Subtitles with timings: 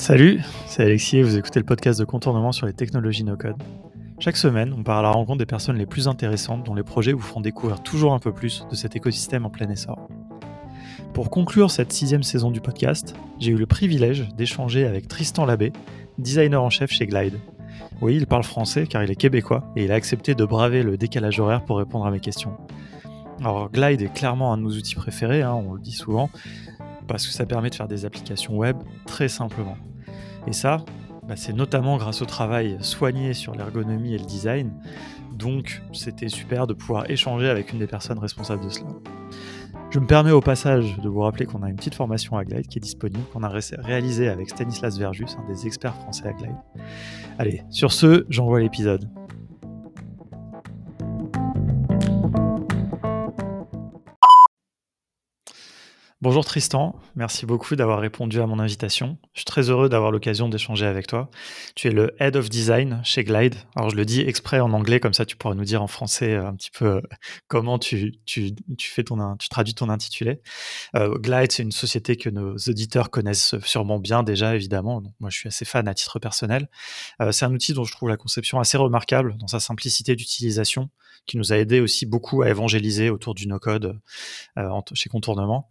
[0.00, 3.62] Salut, c'est Alexis et vous écoutez le podcast de contournement sur les technologies no-code.
[4.18, 7.12] Chaque semaine, on part à la rencontre des personnes les plus intéressantes dont les projets
[7.12, 10.08] vous feront découvrir toujours un peu plus de cet écosystème en plein essor.
[11.12, 15.70] Pour conclure cette sixième saison du podcast, j'ai eu le privilège d'échanger avec Tristan Labbé,
[16.16, 17.38] designer en chef chez Glide.
[18.00, 20.96] Oui, il parle français car il est québécois et il a accepté de braver le
[20.96, 22.56] décalage horaire pour répondre à mes questions.
[23.40, 26.30] Alors Glide est clairement un de nos outils préférés, hein, on le dit souvent,
[27.06, 29.76] parce que ça permet de faire des applications web très simplement.
[30.46, 30.78] Et ça,
[31.26, 34.72] bah, c'est notamment grâce au travail soigné sur l'ergonomie et le design.
[35.32, 38.88] Donc c'était super de pouvoir échanger avec une des personnes responsables de cela.
[39.90, 42.66] Je me permets au passage de vous rappeler qu'on a une petite formation à Glide
[42.68, 46.56] qui est disponible, qu'on a réalisée avec Stanislas Verjus, un des experts français à Glide.
[47.38, 49.08] Allez, sur ce, j'envoie l'épisode.
[56.22, 59.16] Bonjour Tristan, merci beaucoup d'avoir répondu à mon invitation.
[59.32, 61.30] Je suis très heureux d'avoir l'occasion d'échanger avec toi.
[61.74, 63.54] Tu es le Head of Design chez Glide.
[63.74, 66.34] Alors je le dis exprès en anglais, comme ça tu pourras nous dire en français
[66.34, 67.00] euh, un petit peu euh,
[67.48, 70.42] comment tu, tu, tu fais ton, tu traduis ton intitulé.
[70.94, 75.00] Euh, Glide, c'est une société que nos auditeurs connaissent sûrement bien déjà, évidemment.
[75.00, 76.68] Donc, moi je suis assez fan à titre personnel.
[77.30, 80.90] C'est un outil dont je trouve la conception assez remarquable dans sa simplicité d'utilisation,
[81.26, 84.00] qui nous a aidé aussi beaucoup à évangéliser autour du no-code
[84.58, 85.70] euh, chez Contournement.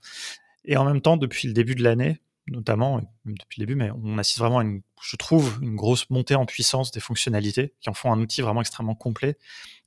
[0.66, 4.17] Et en même temps, depuis le début de l'année, notamment, depuis le début, mais on
[4.17, 7.94] assiste vraiment à une, je trouve, une grosse montée en puissance des fonctionnalités qui en
[7.94, 9.38] font un outil vraiment extrêmement complet.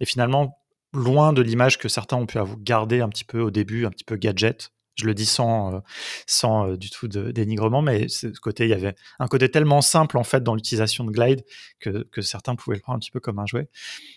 [0.00, 0.58] Et finalement,
[0.92, 4.04] loin de l'image que certains ont pu garder un petit peu au début, un petit
[4.04, 5.78] peu gadget, je le dis sans, euh,
[6.26, 9.80] sans euh, du tout de, dénigrement, mais ce côté, il y avait un côté tellement
[9.80, 11.44] simple en fait dans l'utilisation de Glide
[11.80, 13.68] que, certains pouvaient le prendre un petit peu comme un jouet.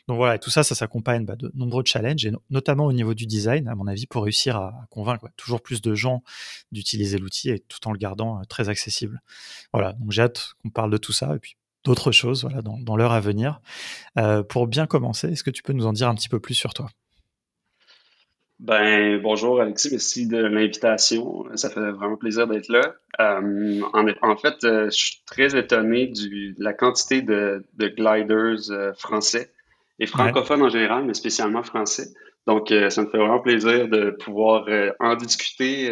[0.07, 3.25] Donc voilà, tout ça, ça s'accompagne bah, de nombreux challenges, et notamment au niveau du
[3.25, 6.23] design, à mon avis, pour réussir à, convaincre toujours plus de gens
[6.71, 9.21] d'utiliser l'outil et tout en le gardant euh, très accessible.
[9.73, 12.95] Voilà, donc j'ai hâte qu'on parle de tout ça et puis d'autres choses voilà, dans,
[12.95, 13.61] l'heure à venir.
[14.49, 16.73] Pour bien commencer, est-ce que tu peux nous en dire un petit peu plus sur
[16.73, 16.89] toi?
[18.59, 21.45] Ben, bonjour Alexis, merci de l'invitation.
[21.55, 22.95] Ça fait vraiment plaisir d'être là.
[23.19, 27.87] Euh, en, en, fait, euh, je suis très étonné du, de la quantité de, de
[27.87, 29.51] gliders euh, français
[29.99, 32.07] et francophones en général, mais spécialement français.
[32.47, 34.67] Donc, ça me fait vraiment plaisir de pouvoir
[34.99, 35.89] en discuter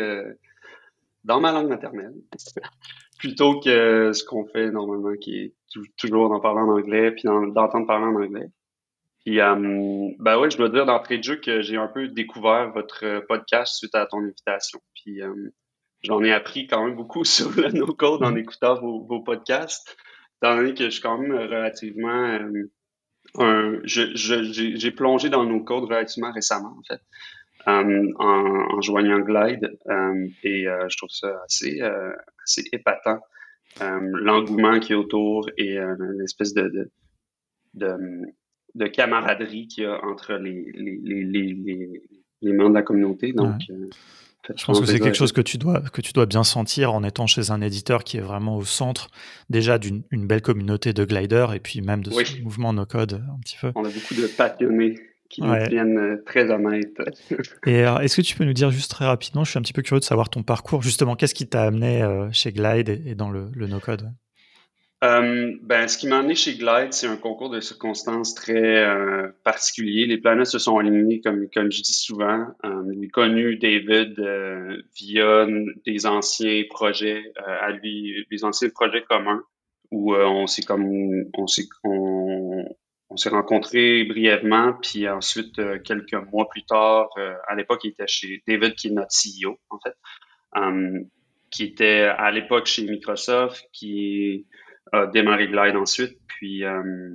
[1.24, 2.14] dans ma langue maternelle,
[3.18, 5.54] plutôt que ce qu'on fait normalement, qui est
[5.98, 8.52] toujours d'en parler en anglais, puis d'entendre parler en anglais.
[9.26, 9.56] Puis, euh,
[10.20, 13.22] ben ouais, je dois dire d'entrée de jeu que j'ai un peu découvert votre euh,
[13.22, 14.82] podcast suite à ton invitation.
[14.96, 15.34] Puis, euh,
[16.02, 18.40] j'en ai appris quand même beaucoup sur le no-code en mm-hmm.
[18.40, 19.96] écoutant vos, vos, podcasts,
[20.42, 22.38] étant donné que je suis quand même relativement...
[23.40, 27.02] un, j'ai plongé dans le no-code relativement récemment, en fait,
[27.66, 27.88] en,
[28.20, 29.78] en, joignant Glide.
[30.44, 31.82] et je trouve ça assez,
[32.44, 33.22] assez épatant.
[33.80, 35.80] L'engouement qui est autour et
[36.20, 36.92] l'espèce de, de,
[37.74, 37.98] de
[38.76, 42.02] de camaraderie qu'il y a entre les, les, les,
[42.42, 43.34] les, membres de la communauté.
[43.34, 43.90] Donc, euh,
[44.56, 47.04] je pense que c'est quelque chose que tu, dois, que tu dois bien sentir en
[47.04, 49.10] étant chez un éditeur qui est vraiment au centre
[49.50, 53.58] déjà d'une belle communauté de gliders et puis même de ce mouvement no-code un petit
[53.60, 53.72] peu.
[53.76, 54.96] On a beaucoup de passionnés
[55.30, 56.98] qui nous viennent euh, très honnêtes.
[57.66, 59.82] et est-ce que tu peux nous dire juste très rapidement, je suis un petit peu
[59.82, 63.30] curieux de savoir ton parcours, justement, qu'est-ce qui t'a amené euh, chez Glide et, dans
[63.30, 64.12] le, le no-code
[65.04, 69.28] euh, ben, ce qui m'a amené chez Glide, c'est un concours de circonstances très euh,
[69.44, 70.06] particulier.
[70.06, 72.46] Les planètes se sont alignées, comme, comme je dis souvent.
[72.64, 75.46] Euh, j'ai connu David euh, via
[75.86, 77.22] des anciens projets
[78.32, 79.44] des anciens projets communs
[79.92, 80.90] où on s'est comme
[81.38, 87.10] on s'est on s'est rencontrés brièvement, puis ensuite quelques mois plus tard,
[87.48, 89.94] à l'époque, il était chez David, qui est notre CEO en fait,
[91.52, 94.48] qui était à l'époque chez Microsoft, qui
[94.94, 96.18] a démarré Glide ensuite.
[96.28, 97.12] Puis euh,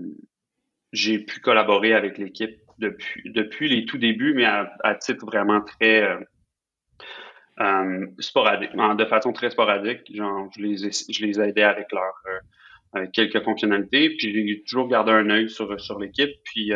[0.92, 6.02] j'ai pu collaborer avec l'équipe depuis, depuis les tout débuts, mais à, titre vraiment très
[6.02, 6.18] euh,
[7.60, 10.00] euh, sporadique, de façon très sporadique.
[10.14, 12.14] Genre, je les ai, je les ai aidés avec leur
[13.12, 14.10] quelques fonctionnalités.
[14.10, 16.30] Puis j'ai toujours gardé un œil sur, sur l'équipe.
[16.44, 16.72] Puis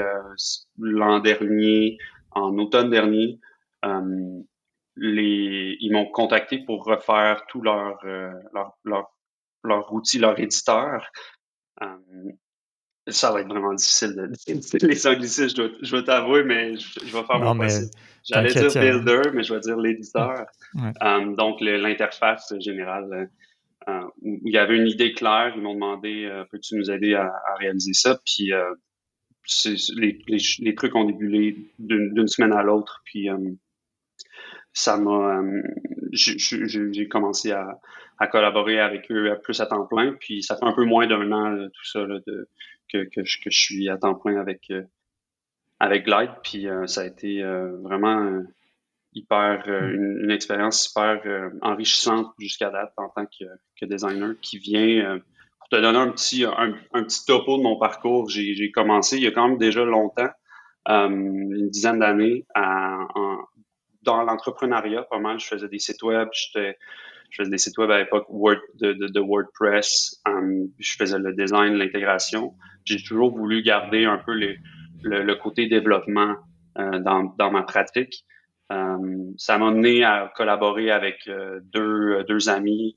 [0.79, 1.99] l'an dernier,
[2.33, 3.39] en automne dernier,
[4.97, 7.99] les, ils m'ont contacté pour refaire tout leur,
[8.85, 9.13] leur,
[9.65, 11.11] leur outil, leur éditeur.
[11.83, 11.87] Euh,
[13.09, 17.01] ça va être vraiment difficile de les anglicismes, je dois, je dois t'avouer, mais je,
[17.01, 17.91] vais faire mon possible.
[18.25, 20.47] J'allais dire builder, mais je vais dire l'éditeur.
[20.77, 23.29] Euh, donc, l'interface générale,
[23.89, 27.33] euh, où il y avait une idée claire, ils m'ont demandé peux-tu nous aider à,
[27.59, 28.21] réaliser ça?
[28.25, 28.53] Puis,
[29.97, 33.03] les, les, les, trucs ont débuté d'une semaine à l'autre.
[33.05, 33.29] Puis,
[34.73, 35.43] ça m'a
[36.13, 37.81] j'ai commencé à,
[38.19, 40.13] à, collaborer avec eux plus à temps plein.
[40.13, 42.49] Puis ça fait un peu moins d'un an, tout ça, de,
[42.91, 44.73] que, que, je, que je suis à temps plein avec,
[45.81, 46.33] avec Glide.
[46.43, 47.43] Puis ça a été
[47.83, 48.43] vraiment
[49.15, 53.45] hyper une, expérience hyper enrichissante jusqu'à date en tant que,
[53.79, 55.21] que designer qui vient
[55.59, 59.23] pour te donner un petit un, un, petit topo de mon parcours j'ai commencé il
[59.23, 60.31] y a quand même déjà longtemps
[60.87, 62.47] une dizaine d'années
[64.03, 65.39] dans l'entrepreneuriat, pas mal.
[65.39, 66.75] Je faisais des sites web, je
[67.37, 68.27] faisais des sites web à l'époque
[68.81, 72.55] de, WordPress, um, je faisais le design, l'intégration.
[72.85, 76.37] J'ai toujours voulu garder un peu le, côté développement
[76.79, 78.25] euh, dans, ma pratique.
[78.71, 82.97] Um, ça m'a amené à collaborer avec euh, deux, amis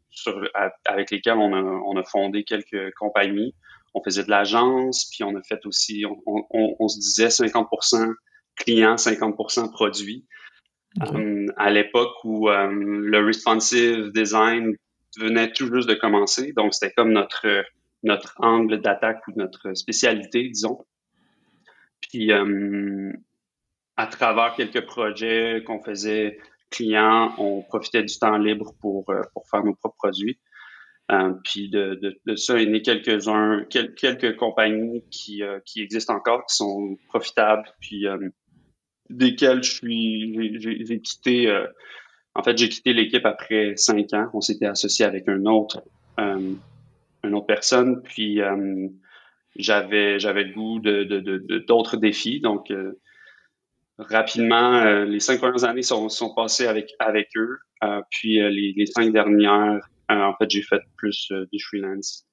[0.85, 3.53] avec lesquels on a, on a fondé quelques compagnies
[3.95, 8.13] on faisait de l'agence, puis on a fait aussi, on, se disait 50%
[8.57, 9.71] clients, 50%
[10.99, 11.47] produits.
[11.47, 14.75] Euh, à l'époque où euh, le responsive design
[15.17, 17.63] venait tout juste de commencer, donc c'était comme notre
[18.03, 20.85] notre angle d'attaque ou notre spécialité, disons.
[22.01, 23.11] Puis euh,
[23.97, 26.37] à travers quelques projets qu'on faisait
[26.69, 30.39] clients, on profitait du temps libre pour pour faire nos propres produits.
[31.43, 36.47] Puis de, de, de, ça est né quelques-uns, quelques compagnies qui, euh, qui existent encore,
[36.47, 38.07] qui sont profitables, puis
[39.11, 41.65] euh, desquelles je suis, j'ai quitté,
[42.33, 44.29] en fait, j'ai quitté l'équipe après cinq ans.
[44.33, 45.83] On s'était associé avec un autre,
[46.17, 48.39] une autre personne, puis
[49.55, 52.71] j'avais, j'avais le goût de, d'autres défis, donc
[53.97, 57.57] rapidement, les cinq premières années sont, sont passées avec, avec eux,
[58.09, 59.81] puis les, les cinq dernières
[60.11, 62.25] euh, en fait, j'ai fait plus euh, du freelance.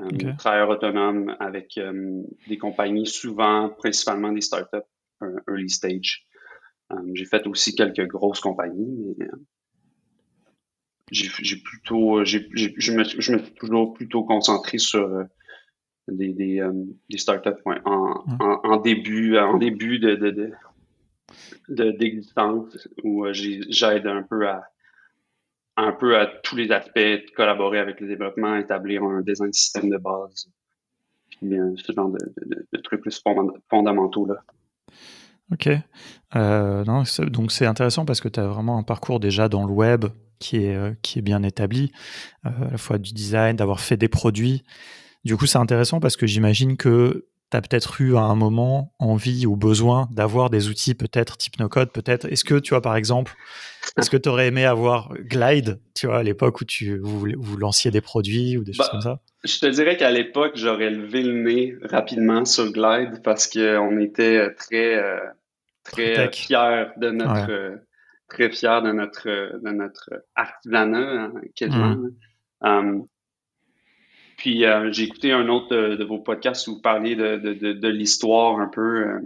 [0.00, 1.78] Euh, travailleur autonome avec
[2.46, 4.76] des compagnies, souvent, principalement des startups
[5.48, 6.24] early stage.
[7.14, 9.28] j'ai fait aussi quelques grosses compagnies, mais
[11.10, 15.24] j'ai plutôt, j'ai, je, me, je me suis toujours plutôt concentré sur
[16.06, 16.62] des, des,
[17.08, 20.52] des startups en, en, en, début, en début de, de,
[21.68, 24.64] de, d'existence où j'aide un peu à,
[25.78, 29.88] un peu à tous les aspects, de collaborer avec le développement, établir un design système
[29.88, 30.50] de base,
[31.30, 33.22] puis euh, ce genre de, trucs plus
[33.70, 34.42] fondamentaux là.
[35.52, 35.68] Ok.
[36.36, 39.72] Euh, non, donc c'est intéressant parce que tu as vraiment un parcours déjà dans le
[39.72, 40.06] web
[40.38, 41.90] qui est, euh, qui est bien établi,
[42.44, 44.62] à la fois du design, d'avoir fait des produits.
[45.24, 48.94] Du coup, c'est intéressant parce que j'imagine que tu as peut-être eu à un moment
[48.98, 52.26] envie ou besoin d'avoir des outils peut-être type no-code, peut-être.
[52.26, 53.34] Est-ce que tu vois par exemple,
[53.96, 57.56] est-ce que tu aurais aimé avoir Glide, tu vois, à l'époque où tu, vous, vous,
[57.56, 59.20] lanciez des produits ou des choses bah, comme ça?
[59.44, 64.36] Je te dirais qu'à l'époque, j'aurais levé le nez rapidement sur Glide parce qu'on était
[64.36, 65.20] euh, très, euh,
[65.84, 67.76] très fiers de notre, euh,
[68.28, 71.96] très fiers de notre, de notre artisanat, hein, quasiment.
[71.96, 72.10] Mmh.
[72.60, 73.06] Um,
[74.38, 77.88] puis euh, j'ai écouté un autre de, vos podcasts où vous parliez de, de, de,
[77.88, 79.02] l'histoire un peu.
[79.02, 79.18] Euh,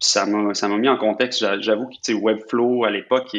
[0.00, 1.44] ça m'a ça m'a mis en contexte.
[1.60, 3.34] J'avoue que Webflow à l'époque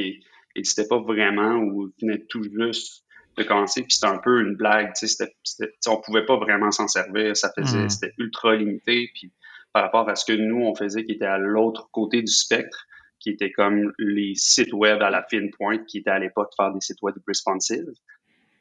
[0.55, 3.03] n'existait pas vraiment ou venait tout juste
[3.37, 3.81] de commencer.
[3.83, 4.91] Puis c'était un peu une blague.
[4.95, 5.33] C'était,
[5.87, 7.35] on pouvait pas vraiment s'en servir.
[7.35, 7.89] Ça faisait hmm.
[7.89, 9.09] c'était ultra limité.
[9.13, 9.31] Puis
[9.73, 12.85] par rapport à ce que nous on faisait qui était à l'autre côté du spectre,
[13.19, 16.73] qui était comme les sites web à la fine pointe, qui était à l'époque faire
[16.73, 17.85] des sites web responsive.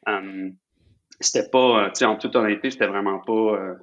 [0.06, 0.56] Um,
[1.20, 3.74] c'était pas, euh, tu sais, en toute honnêteté, c'était vraiment pas euh,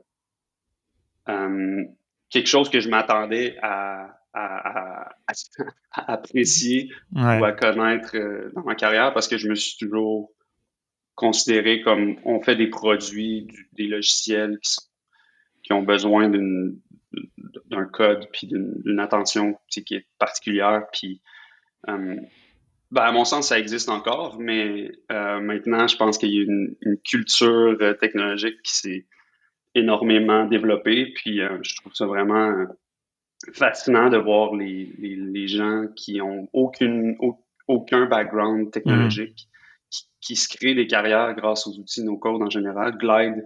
[1.29, 1.83] euh,
[2.29, 5.11] quelque chose que je m'attendais à, à, à,
[6.13, 8.15] apprécier ou à connaître
[8.53, 10.31] dans ma carrière parce que je me suis toujours
[11.15, 14.83] considéré comme on fait des produits, des logiciels qui, sont,
[15.63, 21.21] qui ont besoin d'un code puis d'une attention qui est particulière puis
[22.91, 26.43] ben, à mon sens, ça existe encore, mais euh, maintenant, je pense qu'il y a
[26.43, 29.05] une, culture euh, technologique qui s'est
[29.73, 31.11] énormément développée.
[31.15, 32.53] Puis euh, je trouve ça vraiment
[33.53, 37.17] fascinant de voir les, les, gens qui ont aucune,
[37.67, 39.54] aucun background technologique, mm.
[40.25, 43.45] Qui, se créent des carrières grâce aux outils no-code en général, Glide,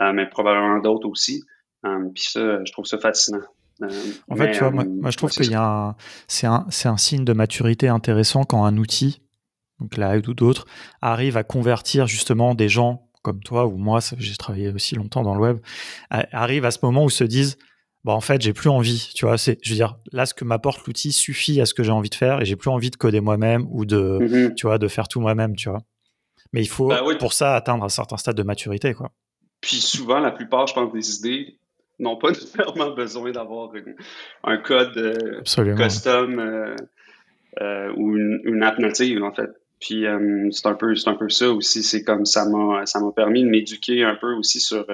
[0.00, 1.42] mais probablement d'autres aussi.
[1.82, 3.42] puis ça, je trouve ça fascinant.
[3.82, 3.88] Euh,
[4.28, 5.96] en fait, tu vois, moi, euh, je trouve a
[6.28, 9.20] c'est un, un, signe de maturité intéressant quand un outil,
[9.80, 10.66] donc Live ou d'autres,
[11.02, 15.34] arrive à convertir justement des gens comme toi ou moi, j'ai travaillé aussi longtemps dans
[15.34, 15.58] le web,
[16.10, 17.56] arrive à ce moment où se disent,
[18.04, 20.44] bah en fait, j'ai plus envie, tu vois, c'est, je veux dire, là, ce que
[20.44, 22.96] m'apporte l'outil suffit à ce que j'ai envie de faire et j'ai plus envie de
[22.96, 24.54] coder moi-même ou de, mm-hmm.
[24.56, 25.80] tu vois, de faire tout moi-même, tu vois.
[26.54, 29.10] Mais il faut, bah pour ça, atteindre un certain stade de maturité, quoi.
[29.60, 31.58] Puis souvent, la plupart, je pense, des idées
[31.98, 33.72] n'ont pas nécessairement besoin d'avoir
[34.44, 35.42] un code euh,
[35.76, 36.76] custom euh,
[37.60, 39.50] euh, ou une, app native, en fait.
[39.80, 40.04] Puis
[40.52, 41.82] c'est un peu c'est un peu ça aussi.
[41.82, 44.86] C'est comme ça m'a ça m'a permis de m'éduquer un peu aussi sur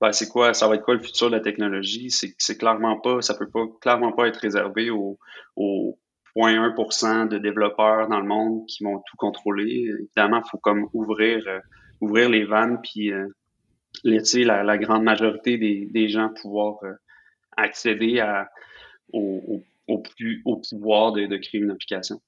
[0.00, 2.10] ben, c'est quoi, ça va être quoi le futur de la technologie?
[2.10, 5.18] C'est, c'est clairement pas, ça peut pas, clairement pas être réservé aux,
[5.54, 5.98] aux
[6.36, 9.88] 0.1% de développeurs dans le monde qui vont tout contrôler.
[10.00, 11.60] Évidemment, il faut comme ouvrir, euh,
[12.00, 13.26] ouvrir les vannes puis euh,
[14.04, 16.92] laisser la, la, grande majorité des, des gens pouvoir euh,
[17.56, 18.50] accéder à,
[19.12, 22.20] au, au, plus, au pouvoir de, de créer une application.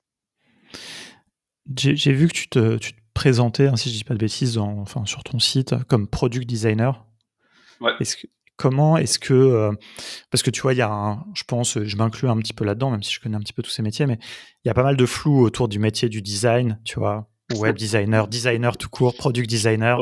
[1.76, 4.56] J'ai, vu que tu te, tu te présentais, hein, si je dis pas de bêtises,
[4.56, 7.04] enfin, sur ton site comme product designer.
[8.00, 8.26] Est-ce que,
[8.58, 9.72] comment est-ce que, euh,
[10.30, 12.64] parce que tu vois, il y a un, je pense, je m'inclus un petit peu
[12.64, 14.18] là-dedans, même si je connais un petit peu tous ces métiers, mais
[14.64, 17.76] il y a pas mal de flou autour du métier du design, tu vois, web
[17.78, 20.00] designer, designer tout court, product designer,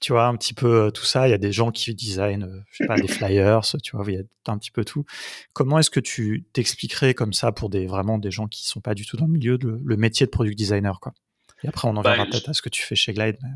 [0.00, 1.28] tu vois, un petit peu euh, tout ça.
[1.28, 4.04] Il y a des gens qui designent, euh, je sais pas, des flyers, tu vois,
[4.08, 5.04] il y a un petit peu tout.
[5.52, 8.94] Comment est-ce que tu t'expliquerais comme ça pour des vraiment des gens qui sont pas
[8.94, 11.12] du tout dans le milieu de, le métier de product designer, quoi?
[11.64, 13.36] Et après, on en verra ben, peut-être à ce que tu fais chez Glide.
[13.42, 13.48] Mais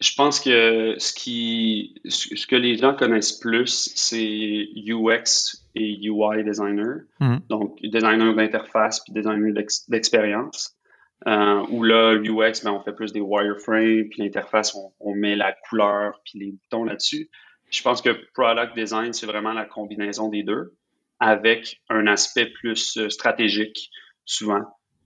[0.00, 6.44] je pense que ce qui, ce que les gens connaissent plus, c'est UX et UI
[6.44, 7.00] designer.
[7.20, 7.48] Mm-hmm.
[7.48, 9.52] Donc, designer d'interface puis designer
[9.88, 10.78] d'expérience.
[11.26, 15.34] Euh, où là, l'UX, ben, on fait plus des wireframes, puis l'interface, on, on, met
[15.34, 17.28] la couleur puis les boutons là-dessus.
[17.70, 20.74] Je pense que product design, c'est vraiment la combinaison des deux,
[21.18, 23.90] avec un aspect plus euh, stratégique,
[24.24, 24.62] souvent,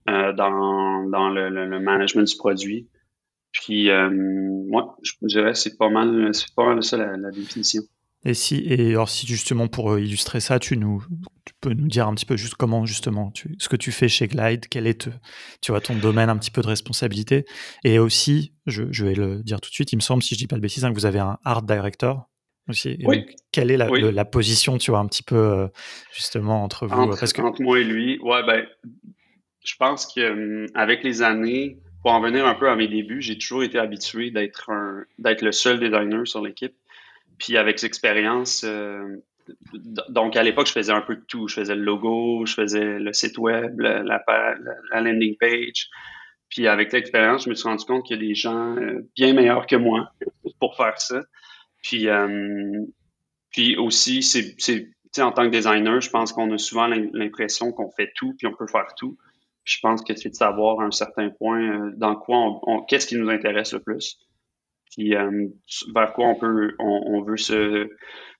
[0.07, 2.87] euh, dans, dans le, le, management du produit.
[3.53, 7.83] Puis, euh, moi, je dirais c'est pas mal, c'est pas mal ça la, définition.
[8.25, 11.03] Et si, et alors si justement pour euh, illustrer ça, tu nous,
[11.45, 14.07] tu peux nous dire un petit peu juste comment justement tu, ce que tu fais
[14.07, 15.09] chez Glide, quel est,
[15.61, 17.45] tu vois, ton domaine un petit peu de responsabilité,
[17.83, 20.39] et aussi, je, je vais le dire tout de suite, il me semble, si je
[20.39, 22.29] dis pas de bêtises, hein, que vous avez un art director
[22.69, 22.97] aussi.
[23.03, 23.25] Oui.
[23.51, 25.67] quelle est la, la, position, tu vois, un petit peu euh,
[26.15, 27.41] justement entre vous, entre, parce que...
[27.41, 28.65] entre moi et lui, ouais, ben,
[29.65, 33.63] je pense qu'avec les années, pour en venir un peu à mes débuts, j'ai toujours
[33.63, 36.75] été habitué d'être un d'être le seul designer sur l'équipe.
[37.39, 39.23] Puis avec l'expérience, euh,
[40.09, 41.47] donc à l'époque, je faisais un peu de tout.
[41.47, 45.89] Je faisais le logo, je faisais le site web, la, la, landing page.
[46.49, 49.33] Puis avec l'expérience, je me suis rendu compte qu'il y a des gens euh, bien
[49.33, 50.11] meilleurs que moi
[50.59, 51.21] pour faire ça.
[51.81, 52.81] Puis, euh,
[53.49, 54.55] puis aussi, c'est,
[55.21, 58.53] en tant que designer, je pense qu'on a souvent l'impression qu'on fait tout, puis on
[58.53, 59.17] peut faire tout
[59.63, 63.07] je pense que c'est de savoir à un certain point euh, dans quoi on, qu'est-ce
[63.07, 64.19] qui nous intéresse le plus,
[64.91, 65.47] puis euh,
[65.93, 67.89] vers quoi on peut, on, veut se,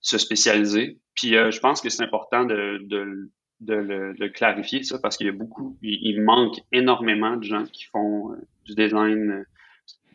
[0.02, 1.00] se spécialiser.
[1.16, 3.74] Puis euh, je pense que c'est important de, de, de,
[4.18, 8.36] le, clarifier ça parce qu'il y a beaucoup, il, manque énormément de gens qui font
[8.66, 9.46] du design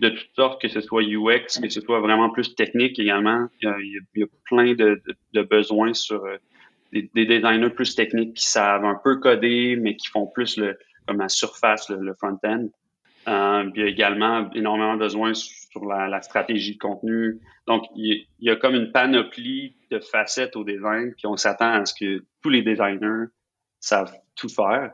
[0.01, 3.49] de toutes sortes, que ce soit UX, que ce soit vraiment plus technique également.
[3.63, 6.23] Il y a, plein de, de, besoins sur
[6.93, 10.79] des, des, designers plus techniques qui savent un peu coder, mais qui font plus le,
[11.09, 12.69] comme la surface, le, front-end.
[13.27, 17.41] Euh, puis il y a également énormément besoin sur la, stratégie de contenu.
[17.67, 21.87] Donc, il, y a comme une panoplie de facettes au design, puis on s'attend à
[21.87, 23.27] ce que tous les designers
[23.81, 24.93] savent tout faire,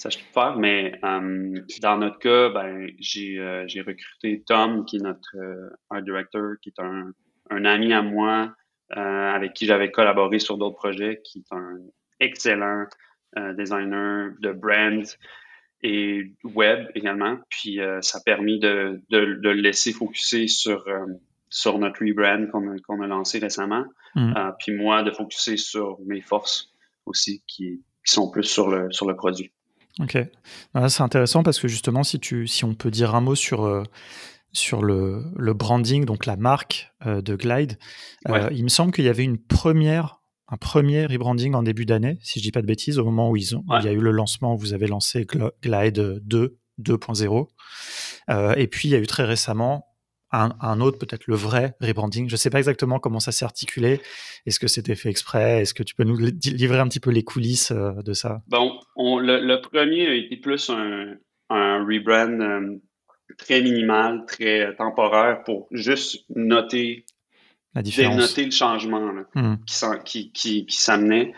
[0.00, 5.36] tout faire, mais euh, dans notre cas, ben, j'ai euh, recruté Tom, qui est notre
[5.90, 6.82] art director, qui est
[7.50, 8.52] un ami à moi,
[8.90, 11.78] avec qui j'avais collaboré sur d'autres projets, qui est un
[12.20, 12.86] excellent
[13.56, 15.04] designer de brand
[15.82, 17.36] et web également.
[17.50, 21.06] Puis euh, ça a permis de, de, de, le laisser focuser sur, euh,
[21.50, 23.84] sur notre rebrand qu'on a, qu'on a lancé récemment.
[24.14, 24.34] Mm.
[24.36, 26.72] Euh, puis moi, de focuser sur mes forces
[27.06, 29.52] aussi qui, qui sont plus sur le, sur le produit.
[30.00, 30.16] Ok.
[30.88, 33.82] C'est intéressant parce que justement, si, tu, si on peut dire un mot sur,
[34.52, 37.78] sur le, le branding, donc la marque de Glide,
[38.52, 40.17] il me semble qu'il y avait une première
[40.50, 43.36] un premier rebranding en début d'année, si je dis pas de bêtises, au moment où,
[43.36, 45.26] ils ont, il y a eu le lancement, vous avez lancé
[45.62, 47.48] Glide 2, 2.0.
[48.30, 49.84] Euh, et puis, il y a eu très récemment
[50.30, 52.28] un, autre, peut-être le vrai rebranding.
[52.28, 54.00] Je ne sais pas exactement comment ça s'est articulé.
[54.44, 55.62] Est-ce que c'était fait exprès?
[55.62, 58.42] Est-ce que tu peux nous livrer un petit peu les coulisses euh, de ça?
[58.46, 61.14] Bon, le, premier a été plus un,
[61.48, 62.76] un rebrand euh,
[63.38, 67.06] très minimal, très temporaire pour juste noter
[67.78, 69.56] la Dénoter le changement hmm.
[70.04, 71.32] qui, qui, qui, s'amenait.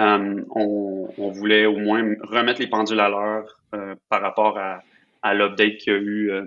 [0.00, 4.82] Euh, on, voulait au moins remettre les pendules à l'heure euh, par rapport à,
[5.22, 6.46] à l'update qu'il y a eu euh,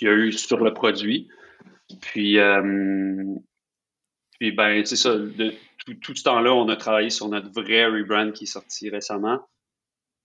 [0.00, 1.28] y a eu sur le produit.
[2.00, 2.38] Puis,
[4.40, 5.14] puis ben c'est ça.
[5.16, 8.88] De, tout, tout, ce temps-là, on a travaillé sur notre vrai rebrand qui est sorti
[8.88, 9.40] récemment.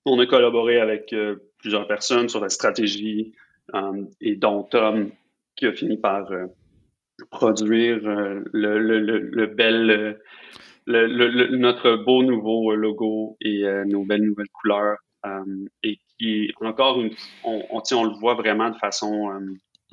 [0.05, 1.13] On a collaboré avec
[1.57, 3.33] plusieurs personnes sur la stratégie
[4.21, 5.11] et dont Tom
[5.55, 6.29] qui a fini par
[7.31, 10.13] produire euh, le, le, le, bel, euh,
[10.86, 14.97] le, notre beau nouveau logo et euh, nos belles nouvelles couleurs
[15.83, 17.12] et Puis encore une
[17.43, 19.29] on, on, on le voit vraiment de façon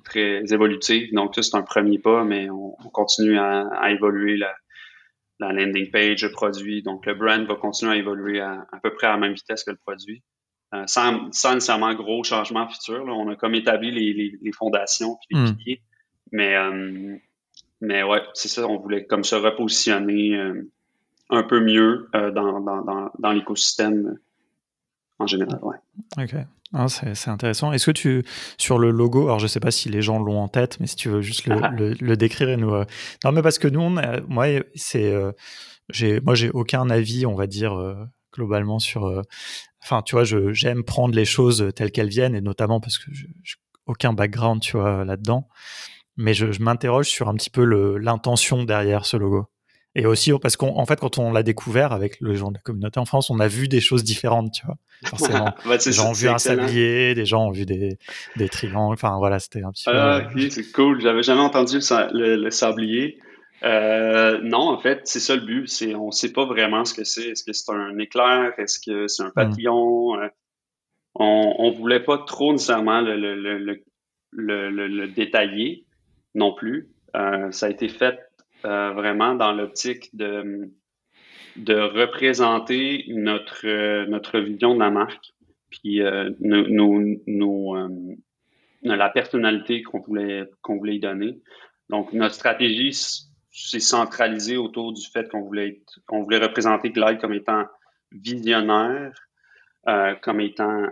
[0.04, 1.12] très évolutive.
[1.12, 6.30] Donc, ça, c'est un premier pas, mais on, continue à, évoluer la, landing page, le
[6.30, 6.82] produit.
[6.82, 9.72] Donc, le brand va continuer à évoluer à, peu près à la même vitesse que
[9.72, 10.22] le produit.
[10.74, 13.04] Euh, sans, sans, nécessairement gros changements futurs.
[13.06, 15.56] On a comme établi les, fondations puis les hmm.
[15.56, 15.82] piliers.
[16.34, 17.16] Mais, euh,
[17.80, 20.70] mais ouais, c'est ça, on voulait comme se repositionner euh,
[21.30, 24.18] un peu mieux dans, dans, dans l'écosystème
[25.18, 25.58] en général.
[25.62, 25.76] Ouais.
[26.18, 26.34] OK.
[26.76, 27.72] Ah, c'est intéressant.
[27.72, 28.24] Est-ce que tu,
[28.58, 30.96] sur le logo, alors je sais pas si les gens l'ont en tête, mais si
[30.96, 32.74] tu veux juste le, le, décrire et nous.
[32.74, 32.84] Euh,
[33.24, 33.94] non, mais parce que nous, on
[34.26, 35.30] moi, c'est, euh,
[35.88, 37.94] j'ai, moi, j'ai aucun avis, on va dire, euh,
[38.32, 39.22] globalement sur.
[39.84, 43.12] Enfin, tu vois, je, j'aime prendre les choses telles qu'elles viennent, et notamment parce que
[43.12, 43.26] je,
[43.86, 45.48] aucun background, tu vois, là-dedans.
[46.16, 47.64] Mais je, je m'interroge sur un petit peu
[47.98, 49.48] l'intention derrière ce logo.
[49.96, 52.98] Et aussi parce qu'en fait, quand on l'a découvert avec les gens de la communauté
[52.98, 54.76] en France, on a vu des choses différentes, tu vois.
[55.04, 57.98] Forcément, bah, des gens ont vu un sablier, des gens ont vu des,
[58.36, 58.94] des triangles.
[58.94, 60.50] Enfin voilà, c'était un petit ah, peu.
[60.50, 61.00] c'est cool.
[61.00, 61.78] J'avais jamais entendu
[62.12, 63.20] le, sablier.
[63.62, 65.68] Euh, non, en fait, c'est ça le but.
[65.68, 67.28] C'est on sait pas vraiment ce que c'est.
[67.28, 68.52] Est-ce que c'est un éclair?
[68.58, 69.32] Est-ce que c'est un hmm.
[69.32, 70.16] papillon?
[70.16, 70.28] Euh,
[71.14, 73.80] On, on voulait pas trop nécessairement le, le, le,
[74.32, 75.83] le, le détailler
[76.34, 76.88] non plus.
[77.16, 78.18] Euh, ça a été fait
[78.64, 80.70] euh, vraiment dans l'optique de,
[81.56, 85.34] de représenter notre, euh, notre vision de la marque,
[85.68, 86.30] puis euh,
[88.82, 91.40] la personnalité qu'on voulait, qu'on voulait y donner.
[91.90, 92.94] Donc, notre stratégie
[93.50, 97.66] s'est centralisée autour du fait qu'on voulait, on voulait représenter Glide comme étant
[98.12, 99.12] visionnaire,
[100.22, 100.86] comme étant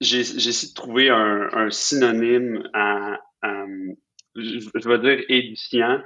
[0.00, 3.20] j'ai essayé de trouver un, synonyme à,
[4.36, 6.00] je, je, veux dire édifiant,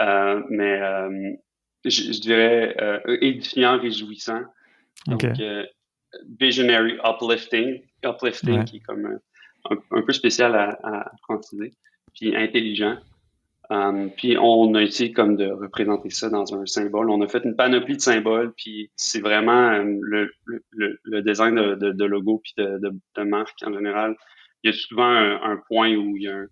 [0.00, 1.32] euh, mais euh,
[1.84, 4.42] je, dirais euh, édifiant, réjouissant.
[5.06, 5.24] Donc,
[6.40, 9.18] visionary uplifting, uplifting qui est comme
[9.70, 11.12] un, peu spécial à, à
[12.12, 12.96] puis intelligent.
[14.16, 17.08] puis on a essayé comme de représenter ça dans un symbole.
[17.10, 21.92] On a fait une panoplie de symboles, puis c'est vraiment le, le, le, design de,
[21.92, 22.80] de, logo puis de,
[23.16, 24.16] de, marque en général.
[24.64, 26.46] Il y a souvent un, un point où il y a un,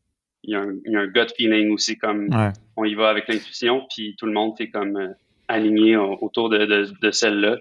[0.45, 2.29] il y, a un, il y a un gut feeling aussi, comme
[2.77, 5.09] on y va avec l'intuition, puis tout le monde est comme euh,
[5.49, 7.57] aligné autour de, de, de celle-là.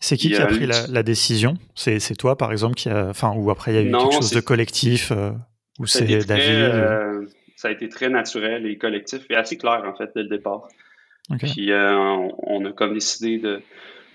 [0.00, 1.54] C'est qui qui a pris la, la décision?
[1.74, 4.30] C'est toi, par exemple, qui a, enfin, ou après il y a eu quelque chose
[4.30, 5.30] de collectif, euh,
[5.78, 9.94] ou c'est David euh, Ça a été très naturel et collectif, et assez clair en
[9.94, 10.68] fait dès le départ.
[11.38, 13.60] Puis on, on, a comme décidé de,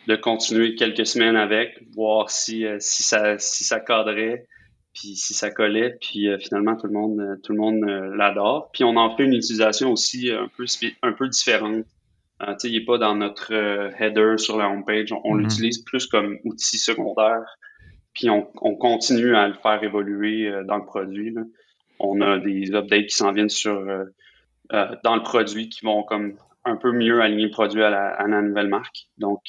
[0.07, 4.47] de continuer quelques semaines avec, voir si, si ça si ça cadrait,
[4.93, 8.15] puis si ça collait, puis euh, finalement tout le monde euh, tout le monde euh,
[8.15, 8.69] l'adore.
[8.73, 10.65] Puis on en fait une utilisation aussi un peu
[11.01, 11.85] un peu différente.
[12.39, 15.13] tu sais, il n'est pas dans notre header sur la homepage.
[15.23, 15.41] On, mhm.
[15.41, 17.57] l'utilise plus comme outil secondaire.
[18.13, 21.31] Puis on, on, continue à le faire évoluer dans le produit.
[21.31, 21.43] Là.
[21.99, 23.81] On a des updates qui s'en viennent sur
[24.69, 28.27] dans le produit qui vont comme un peu mieux aligner le produit à la, à
[28.27, 29.07] la nouvelle marque.
[29.17, 29.39] Donc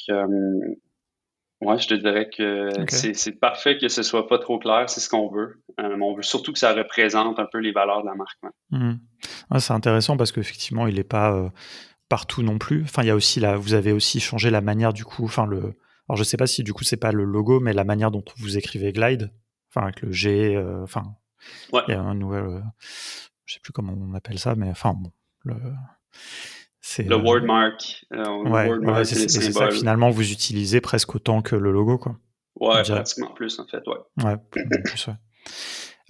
[1.63, 5.09] Ouais, je te dirais que c'est parfait que ce soit pas trop clair, c'est ce
[5.09, 5.61] qu'on veut.
[5.79, 8.39] Euh, on veut surtout que ça représente un peu les valeurs de la marque.
[8.71, 8.99] Mhm.
[9.59, 11.49] c'est intéressant parce qu'effectivement, il n'est pas euh,
[12.09, 12.83] partout non plus.
[12.83, 15.45] Enfin, il y a aussi là, vous avez aussi changé la manière du coup, enfin
[15.45, 15.75] le.
[16.09, 18.23] Alors je sais pas si du coup c'est pas le logo, mais la manière dont
[18.37, 19.31] vous écrivez Glide,
[19.69, 21.15] enfin avec le G, euh, enfin
[21.87, 22.61] il y a un nouvel,
[23.45, 25.11] je sais plus comment on appelle ça, mais enfin bon,
[25.45, 25.55] le
[26.99, 28.05] le euh, wordmark.
[28.13, 32.17] Euh, c'est ça finalement vous utilisez presque autant que le logo, quoi.
[32.59, 34.23] Ouais, pratiquement plus en fait, ouais.
[34.23, 35.13] Ouais, plus, ouais.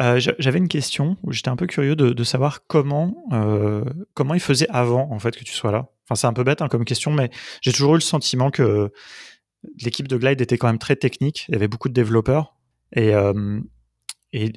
[0.02, 3.16] Euh, j'avais une question où j'étais un peu curieux de, savoir comment
[4.14, 5.90] comment il faisait avant en fait que tu sois là.
[6.06, 7.30] Enfin, c'est un peu bête hein, comme question, mais
[7.62, 8.92] j'ai toujours eu le sentiment que
[9.82, 11.46] l'équipe de Glide était quand même très technique.
[11.48, 12.56] Il y avait beaucoup de développeurs
[12.96, 13.14] et
[14.34, 14.52] et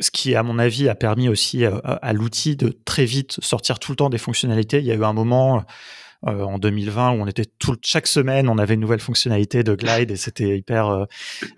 [0.00, 3.78] ce qui, à mon avis, a permis aussi euh, à, l'outil de très vite sortir
[3.78, 4.78] tout le temps des fonctionnalités.
[4.78, 5.64] Il y a eu un moment
[6.26, 9.74] euh, en 2020 où on était tout, chaque semaine, on avait une nouvelle fonctionnalité de
[9.74, 11.04] Glide et c'était hyper euh,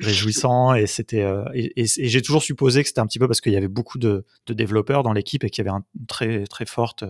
[0.01, 0.75] réjouissant.
[0.75, 3.68] Et c'était et, j'ai toujours supposé que c'était un petit peu parce qu'il y avait
[3.68, 7.05] beaucoup de, développeurs dans l'équipe et qu'il y avait une très très forte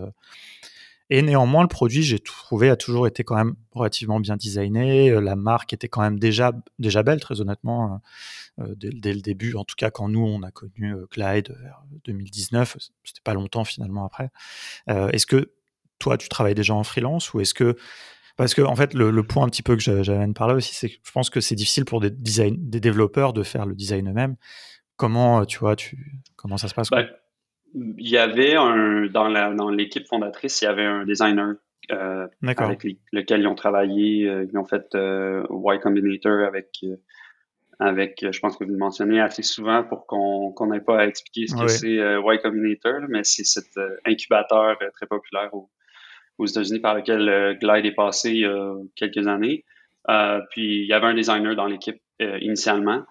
[1.09, 5.11] et néanmoins, le produit, j'ai trouvé, a toujours été quand même relativement bien designé.
[5.21, 8.01] La marque était quand même déjà, déjà belle, très honnêtement.
[8.59, 11.83] Euh, dès, le début, en tout cas quand nous on a connu euh, Clyde vers
[12.05, 14.29] 2019, c'était pas longtemps finalement après.
[14.89, 15.51] Euh, est-ce que
[15.99, 17.75] toi tu travailles déjà en freelance ou est-ce que
[18.37, 20.95] parce que en fait le, point un petit peu que j'avais parler aussi, c'est que
[21.03, 24.37] je pense que c'est difficile pour des design, des développeurs de faire le design eux-mêmes.
[24.95, 25.75] Comment tu vois,
[26.37, 26.89] comment ça se passe
[27.75, 31.55] Il y avait un dans la dans l'équipe fondatrice, il y avait un designer
[31.89, 36.83] avec lequel ils ont travaillé, ils ont fait Y Combinator avec
[37.77, 41.47] avec, je pense que vous le mentionnez assez souvent pour qu'on n'ait pas à expliquer
[41.47, 45.51] ce que c'est Y Combinator, mais c'est cet incubateur très populaire
[46.37, 49.65] aux États-Unis par lequel Glide est passé il y a quelques années.
[50.51, 53.03] puis il y avait un designer dans l'équipe initialement.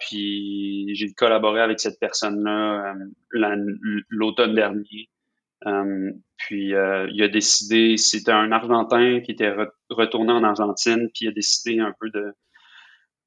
[0.00, 2.94] Puis j'ai collaboré avec cette personne-là
[4.08, 5.08] l'automne dernier
[5.64, 9.54] euh, puis euh, il a décidé, c'était un Argentin qui était
[9.88, 12.34] retourné en Argentine, puis il a décidé un peu de,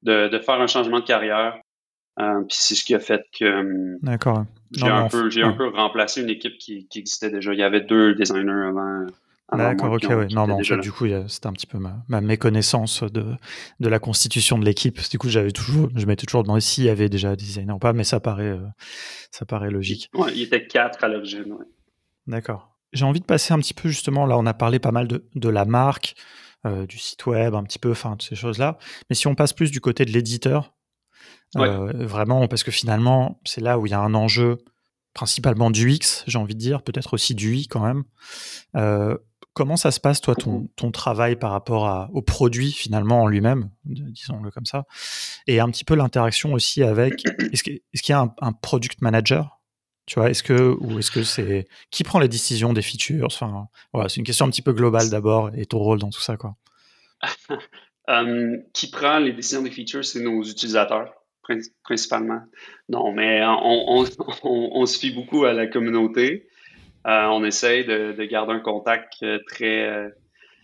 [0.02, 1.58] de, de faire un changement de carrière.
[2.18, 4.44] Euh, puis c'est ce qui a fait que D'accord.
[4.72, 7.52] j'ai un, peu, j'ai un peu remplacé une équipe qui, qui, existait déjà.
[7.52, 9.06] Il y avait deux designers avant.
[9.52, 10.34] D'accord, ok, oui.
[10.34, 13.34] Non, non, du coup, c'était un petit peu ma, ma méconnaissance de,
[13.80, 15.00] de la constitution de l'équipe.
[15.10, 17.78] Du coup, j'avais toujours, je m'étais toujours demandé s'il y avait déjà des designers ou
[17.78, 18.58] pas, mais ça paraît,
[19.30, 20.08] ça paraît logique.
[20.14, 21.66] Ouais, il était quatre à l'origine, ouais.
[22.26, 22.76] D'accord.
[22.92, 25.24] J'ai envie de passer un petit peu justement, là on a parlé pas mal de,
[25.36, 26.16] de la marque,
[26.66, 28.78] euh, du site web, un petit peu, enfin toutes ces choses-là.
[29.08, 30.74] Mais si on passe plus du côté de l'éditeur,
[31.56, 34.58] euh, vraiment, parce que finalement c'est là où il y a un enjeu
[35.14, 38.04] principalement du X, j'ai envie de dire, peut-être aussi du I quand même.
[39.52, 43.26] Comment ça se passe toi ton, ton travail par rapport à, au produit finalement en
[43.26, 44.84] lui-même, disons-le comme ça,
[45.46, 49.60] et un petit peu l'interaction aussi avec, est-ce qu'il y a un, un product manager
[50.06, 53.68] tu vois, est-ce que ou est-ce que c'est qui prend les décisions des features Enfin,
[53.92, 56.36] voilà, c'est une question un petit peu globale d'abord et ton rôle dans tout ça,
[56.36, 56.56] quoi.
[58.72, 61.14] Qui prend les décisions des features, c'est nos utilisateurs
[61.84, 62.42] principalement.
[62.88, 64.04] Non, mais on,
[64.42, 66.48] on, se fie beaucoup à la communauté.
[67.06, 70.08] Euh, on essaye de, garder un contact euh, très euh,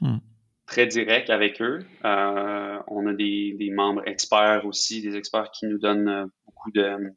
[0.00, 0.18] hmm.
[0.66, 1.80] très direct avec eux.
[2.04, 7.12] on a des, des, membres experts aussi, des experts qui nous donnent beaucoup de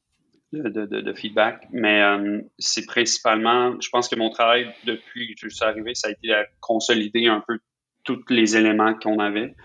[0.52, 1.68] de, de, de, feedback.
[1.72, 6.08] Mais euh, c'est principalement, je pense que mon travail depuis que je suis arrivé, ça
[6.08, 7.60] a été à consolider un peu
[8.04, 9.56] tous les éléments qu'on avait.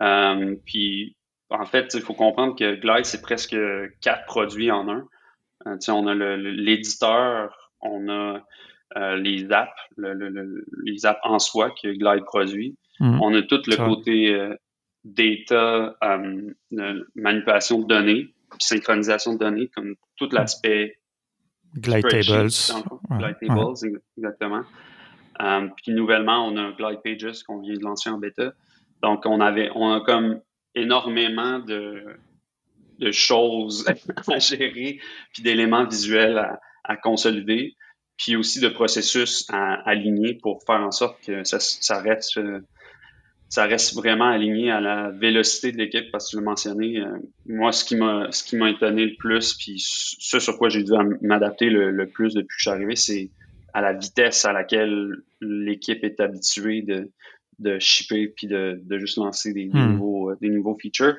[0.00, 1.16] Euh, puis,
[1.50, 3.56] en fait, il faut comprendre que Glide, c'est presque
[4.00, 5.08] quatre produits en un.
[5.66, 8.40] Euh, on a l'éditeur, on a
[8.96, 12.76] euh, les apps, le, les apps en soi que Glide produit.
[13.00, 13.20] Mhm.
[13.20, 14.54] On a tout le côté euh,
[15.04, 15.96] data,
[17.14, 20.98] manipulation de données synchronisation de données, comme tout l'aspect
[21.76, 22.50] Glide Tables.
[23.10, 24.64] Glide Tables, exactement.
[25.76, 28.52] Puis nouvellement, on a Glide Pages qu'on vient de lancer en bêta.
[29.02, 30.40] Donc, on avait, on a comme
[30.74, 32.04] énormément de,
[32.98, 33.86] de choses
[34.28, 35.00] à gérer,
[35.32, 37.74] puis d'éléments visuels à, à, consolider,
[38.16, 42.60] puis aussi de processus à aligner pour faire en sorte que ça, ça reste euh,
[43.52, 47.00] ça reste vraiment aligné à la vélocité de l'équipe parce que tu l'as mentionné.
[47.00, 50.70] Euh, moi, ce qui m'a ce qui m'a étonné le plus, puis ce sur quoi
[50.70, 53.30] j'ai dû m'adapter le, plus depuis que je suis arrivé, c'est
[53.74, 57.10] à la vitesse à laquelle l'équipe est habituée de,
[57.58, 59.92] de shipper puis de, de juste lancer des, hmm.
[59.92, 61.16] nouveaux euh, des nouveaux features.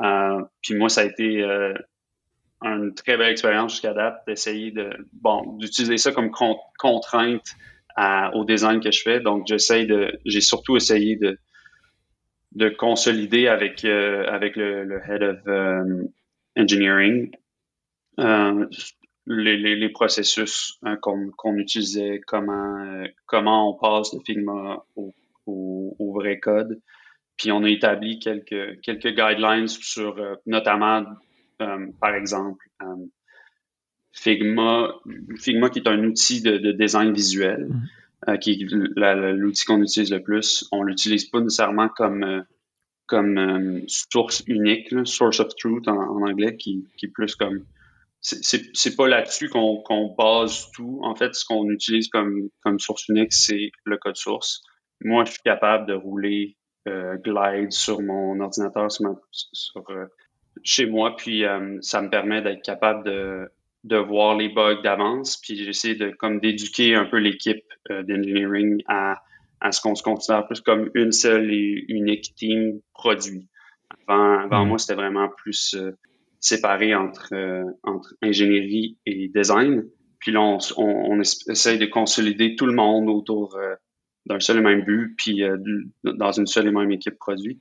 [0.00, 1.74] Euh, puis moi, ça a été euh,
[2.62, 6.30] une très belle expérience jusqu'à date d'essayer de bon d'utiliser ça comme
[6.78, 7.54] contrainte
[8.34, 9.20] au design que je fais.
[9.20, 11.38] Donc, j'essaye de j'ai surtout essayé de
[12.54, 16.08] de consolider avec, euh, avec le, Head of um,
[16.56, 17.30] Engineering
[18.20, 18.66] euh,
[19.26, 25.14] les, les, processus hein, qu'on utilisait, comment, euh, comment on passe de Figma au,
[25.46, 26.80] au, au, vrai code.
[27.36, 31.04] Puis on a établi quelques, quelques guidelines sur notamment,
[31.58, 32.68] par exemple,
[34.12, 34.94] Figma,
[35.36, 37.68] Figma qui est un outil de, de design visuel.
[37.68, 37.88] Mm-hmm.
[38.28, 40.66] Euh, qui est l'outil qu'on utilise le plus.
[40.72, 42.40] On l'utilise pas nécessairement comme euh,
[43.06, 47.66] comme euh, source unique, source of truth en, anglais, qui, qui, est plus comme
[48.22, 51.00] c'est pas là-dessus qu'on qu'on base tout.
[51.02, 54.62] En fait, ce qu'on utilise comme, comme source unique, c'est le code source.
[55.02, 59.84] Moi, je suis capable de rouler Glide sur mon ordinateur, sur, sur
[60.62, 61.44] chez moi, puis
[61.80, 63.48] ça me permet d'être capable de
[63.84, 68.82] de voir les bugs d'avance, puis j'essaie de comme d'éduquer un peu l'équipe euh, d'engineering
[68.88, 69.22] à,
[69.60, 73.46] à ce qu'on se considère plus comme une seule et unique team produit.
[74.08, 74.68] Avant, avant mm.
[74.68, 75.92] moi, c'était vraiment plus euh,
[76.40, 79.84] séparé entre, euh, entre ingénierie et design.
[80.18, 83.58] Puis là, on, on, essaie de consolider tout le monde autour
[84.24, 85.42] d'un seul et même but, puis
[86.02, 87.60] dans une seule et même équipe produit.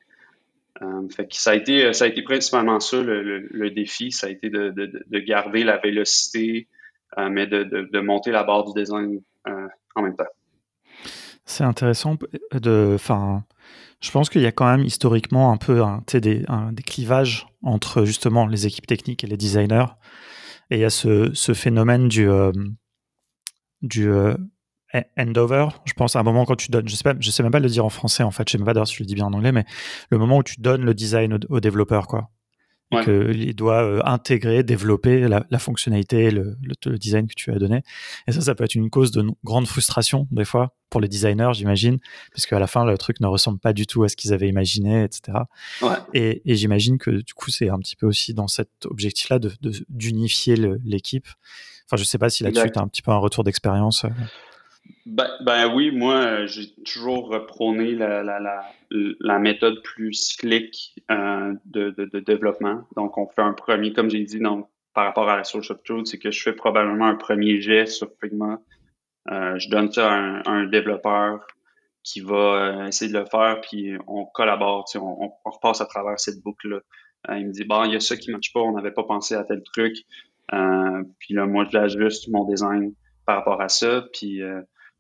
[0.81, 4.71] Euh, ça a été ça a été principalement ça le, défi, ça a été de,
[4.71, 6.67] de, garder la vélocité,
[7.17, 10.23] euh, mais de, monter la barre du design euh, en même temps.
[11.45, 12.17] C'est intéressant
[12.53, 15.83] de, je pense qu'il y a quand même historiquement un peu
[16.13, 19.86] des, un, des clivages entre justement les équipes techniques et les designers,
[20.71, 22.27] et il y a ce, ce phénomène du
[23.81, 24.09] du
[25.17, 27.51] handover, je pense à un moment quand tu donnes, je sais pas, je sais même
[27.51, 29.08] pas le dire en français en fait, je sais même pas d'ailleurs si je le
[29.08, 29.65] dis bien en anglais, mais
[30.10, 32.29] le moment où tu donnes le design au, développeur quoi.
[32.91, 37.82] et qu'il doit euh, intégrer, développer la, fonctionnalité, le, le, design que tu as donné.
[38.27, 41.53] Et ça, ça peut être une cause de grande frustration des fois pour les designers,
[41.53, 41.97] j'imagine,
[42.32, 44.49] puisque à la fin le truc ne ressemble pas du tout à ce qu'ils avaient
[44.49, 45.39] imaginé, etc.
[45.82, 45.95] Ouais.
[46.13, 49.51] Et, et j'imagine que du coup c'est un petit peu aussi dans cet objectif-là de
[49.89, 51.27] d'unifier l'équipe.
[51.88, 54.06] Enfin, je sais pas si là-dessus tu as un petit peu un retour d'expérience.
[55.08, 55.12] Euh.
[55.12, 61.54] Ben, ben, oui, moi, j'ai toujours prôné la, la, la, la, méthode plus cyclique euh,
[61.66, 62.88] de, de, de, développement.
[62.96, 65.84] Donc, on fait un premier, comme j'ai dit donc, par rapport à la source of
[65.84, 68.60] truth, c'est que je fais probablement un premier jet sur Figma.
[69.32, 71.46] Euh, je donne ça à un, développeur
[72.04, 76.20] qui va euh, essayer de le faire, puis on collabore, on, on, repasse à travers
[76.20, 76.82] cette boucle-là.
[77.30, 79.04] Euh, il me dit, bon, il y a ça qui marche pas, on n'avait pas
[79.04, 79.96] pensé à tel truc.
[80.54, 82.94] Euh, puis là, moi, je l'ajuste mon design
[83.26, 84.06] par rapport à ça.
[84.12, 84.42] Puis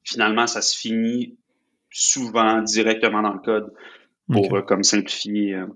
[0.03, 1.37] finalement, ça se finit
[1.89, 3.73] souvent directement dans le code
[4.31, 5.55] pour euh, comme simplifier.
[5.55, 5.67] Euh.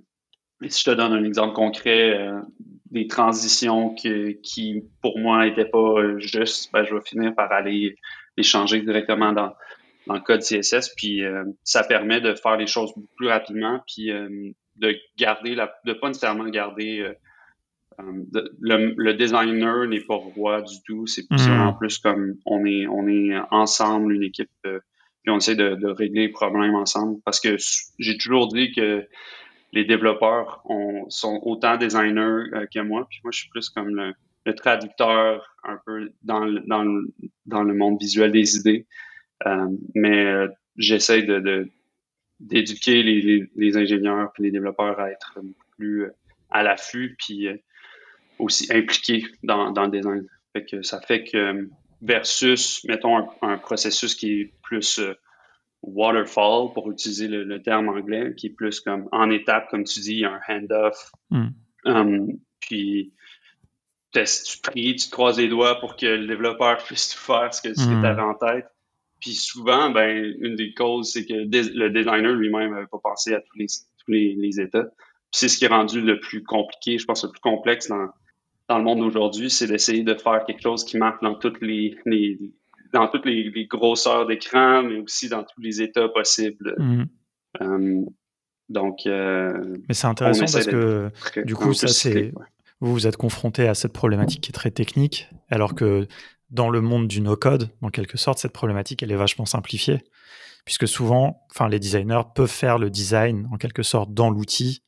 [0.68, 2.40] si je te donne un exemple concret, euh,
[2.92, 7.96] des transitions qui, pour moi, n'étaient pas justes, ben, je vais finir par aller
[8.38, 9.54] les changer directement dans,
[10.08, 10.94] dans le code CSS.
[10.96, 11.22] Puis
[11.64, 14.10] ça permet de faire les choses beaucoup plus rapidement, puis
[14.78, 17.14] de garder la, de pas nécessairement garder
[18.00, 21.08] le, designer n'est pas roi du tout.
[21.08, 21.38] C'est mm.
[21.38, 24.80] vraiment plus comme on est, on est ensemble, une équipe, euh,
[25.24, 27.20] puis on essaie de, régler les problèmes ensemble.
[27.26, 27.58] Parce que
[28.00, 29.06] j'ai toujours dit que
[29.74, 30.64] les développeurs
[31.10, 33.08] sont autant designers euh, que moi.
[33.10, 34.14] Puis moi, je suis plus comme le,
[34.56, 37.14] traducteur un peu dans le, dans, le,
[37.46, 38.86] dans le monde visuel des idées.
[39.46, 41.70] Euh, mais j'essaie de,
[42.40, 45.38] d'éduquer les, les, ingénieurs et les développeurs à être
[45.76, 46.06] plus
[46.50, 47.50] à l'affût puis
[48.40, 50.26] aussi impliqué dans, dans le design.
[50.54, 51.70] Fait que ça fait que
[52.02, 55.14] versus, mettons, un, processus qui est plus euh,
[55.82, 60.26] waterfall, pour utiliser le, terme anglais, qui est plus comme en étape, comme tu dis,
[60.26, 61.12] un hand-off.
[61.86, 63.14] Um, puis
[64.14, 67.62] tu pries, tu te croises les doigts pour que le développeur puisse tout faire ce
[67.62, 68.06] que, tu hmm.
[68.06, 68.66] avais en tête.
[69.20, 73.42] Puis souvent, ben, une des causes, c'est que le designer lui-même n'avait pas pensé à
[73.42, 74.86] tous les, tous les, les états.
[75.32, 78.10] C'est ce qui est rendu le plus compliqué, je pense, le plus complexe dans,
[78.70, 81.96] dans le monde d'aujourd'hui, c'est d'essayer de faire quelque chose qui marche dans toutes les,
[82.94, 86.76] dans toutes les, grosseurs d'écran, mais aussi dans tous les états possibles.
[86.78, 87.08] Mhm.
[87.62, 88.06] Euh,
[88.70, 91.10] donc, euh, mais c'est intéressant parce que
[91.46, 92.34] du coup, ça c'est
[92.80, 96.08] vous vous êtes confronté à cette problématique qui est très technique, alors que
[96.50, 100.00] dans le monde du no-code, en quelque sorte, cette problématique elle est vachement simplifiée,
[100.66, 104.84] puisque souvent, enfin, les designers peuvent faire le design en quelque sorte dans l'outil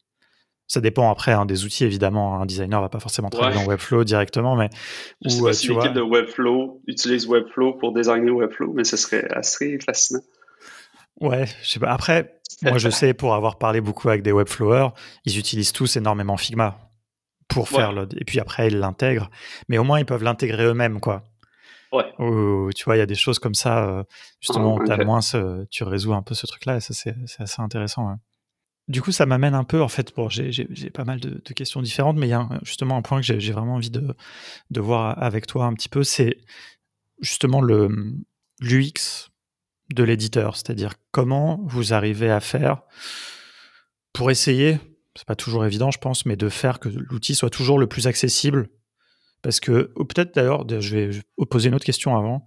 [0.70, 2.40] ça dépend après hein, des outils, évidemment.
[2.40, 4.70] Un designer va pas forcément travailler dans Webflow directement, mais.
[5.26, 8.96] Je sais pas euh, si l'équipe de Webflow utilise Webflow pour designer Webflow, mais ce
[8.96, 10.22] serait assez fascinant.
[11.20, 11.92] Ouais, je sais pas.
[11.92, 14.90] Après, moi, je sais, pour avoir parlé beaucoup avec des Webflowers,
[15.26, 16.78] ils utilisent tous énormément Figma
[17.48, 18.08] pour faire le.
[18.18, 19.32] Et puis après, ils l'intègrent.
[19.70, 21.24] Mais au moins, ils peuvent l'intégrer eux-mêmes, quoi.
[21.92, 22.06] Ouais.
[22.76, 24.04] tu vois, il y a des choses comme ça, euh,
[24.40, 27.60] justement, ah, as moins ce, tu résous un peu ce truc-là, et ça, c'est assez
[27.60, 28.08] intéressant.
[28.08, 28.18] Ouais.
[28.90, 32.18] Du coup, ça m'amène un peu, en fait, bon, j'ai pas mal de, questions différentes,
[32.18, 34.16] mais il y a justement un point que j'ai vraiment envie de,
[34.82, 36.38] voir avec toi un petit peu, c'est
[37.22, 39.30] justement l'UX
[39.94, 42.82] de l'éditeur, c'est-à-dire comment vous arrivez à faire
[44.12, 44.80] pour essayer,
[45.16, 48.08] c'est pas toujours évident, je pense, mais de faire que l'outil soit toujours le plus
[48.08, 48.70] accessible.
[49.44, 52.46] Parce que, peut-être d'ailleurs, je vais poser une autre question avant,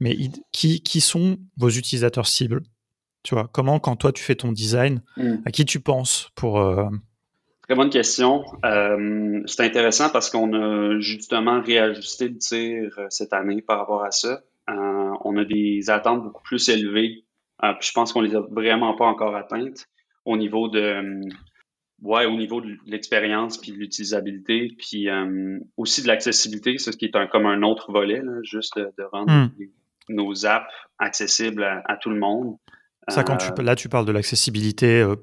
[0.00, 0.16] mais
[0.52, 2.62] qui sont vos utilisateurs cibles?
[3.24, 5.36] Tu vois, comment, quand toi, tu fais ton design, hmm.
[5.44, 6.60] à qui tu penses pour.
[6.60, 6.88] Euh,
[7.62, 8.44] Très bonne question.
[8.64, 14.04] Euh, c'est intéressant parce qu'on a justement réajusté le tir euh, cette année par rapport
[14.04, 14.42] à ça.
[14.68, 17.24] on a des attentes beaucoup plus élevées.
[17.80, 19.86] je pense qu'on les a vraiment pas encore atteintes
[20.26, 21.22] au niveau de,
[22.02, 25.08] ouais, au niveau de l'expérience puis de l'utilisabilité, puis
[25.78, 29.50] aussi de l'accessibilité, ce qui est un, comme un autre volet, juste de, rendre hmm.
[30.10, 32.58] nos apps accessibles à, tout le monde.
[33.08, 35.16] Ça, quand tu, euh, là, tu parles de l'accessibilité euh,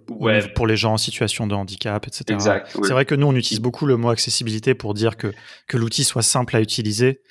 [0.56, 2.38] pour les gens en situation de handicap, etc.
[2.74, 5.34] C'est vrai que nous, on utilise beaucoup le mot accessibilité pour dire que,
[5.68, 7.22] que l'outil soit simple à utiliser.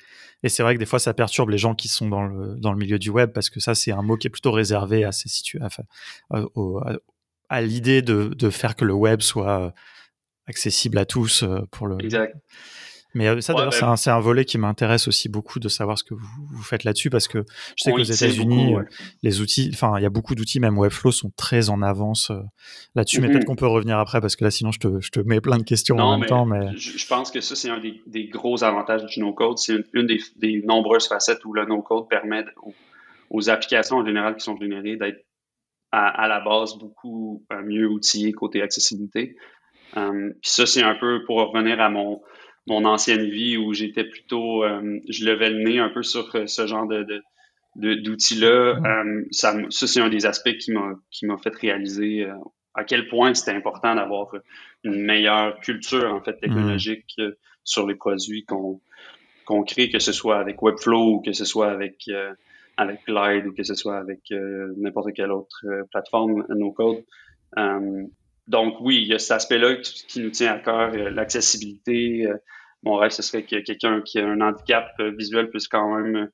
[0.43, 2.73] Et c'est vrai que des fois, ça perturbe les gens qui sont dans le, dans
[2.73, 5.11] le milieu du web parce que ça, c'est un mot qui est plutôt réservé à,
[5.11, 5.29] ces
[5.61, 5.69] à,
[7.49, 9.73] à l'idée de, de, faire que le web soit
[10.47, 12.03] accessible à tous euh, pour le.
[12.03, 12.35] Exact.
[13.13, 16.13] Mais euh, ça, d'ailleurs, c'est un, volet qui m'intéresse aussi beaucoup de savoir ce que
[16.13, 17.43] vous, faites là-dessus parce que
[17.75, 18.83] je sais qu'aux États-Unis, euh,
[19.21, 22.39] les outils, enfin, il y a beaucoup d'outils, même Webflow, sont très en avance euh,
[22.95, 23.19] là-dessus.
[23.19, 23.45] Mais peut-être mm-hmm.
[23.45, 25.63] qu'on peut revenir après parce que là, sinon, je te, je te mets plein de
[25.63, 26.45] questions en même temps.
[26.45, 29.57] Mais je, pense que ça, c'est un des, gros avantages du no-code.
[29.57, 32.45] C'est une, des, nombreuses facettes où le no-code permet
[33.29, 35.25] aux, applications en général qui sont générées d'être
[35.91, 39.35] à, la base beaucoup mieux outillées côté accessibilité.
[39.93, 42.21] puis ça, c'est un peu pour revenir à mon,
[42.67, 44.63] mon ancienne vie où j'étais plutôt,
[45.09, 47.23] je levais le nez un peu sur ce genre de,
[47.75, 49.03] d'outils-là.
[49.31, 52.27] ça, ça c'est un des aspects qui m'a qui m'a fait réaliser
[52.75, 54.33] à quel point c'était important d'avoir
[54.83, 57.19] une meilleure culture en fait technologique
[57.63, 58.79] sur les produits qu'on
[59.45, 62.07] qu'on crée, que ce soit avec Webflow ou que ce soit avec
[62.77, 67.03] avec Glide ou que ce soit avec euh, n'importe quelle autre euh, plateforme no code.
[67.57, 68.03] Euh,
[68.51, 72.27] donc oui, il y a cet aspect-là qui, nous tient à cœur, l'accessibilité.
[72.83, 76.29] mon rêve, ce serait que quelqu'un qui a un handicap visuel puisse quand même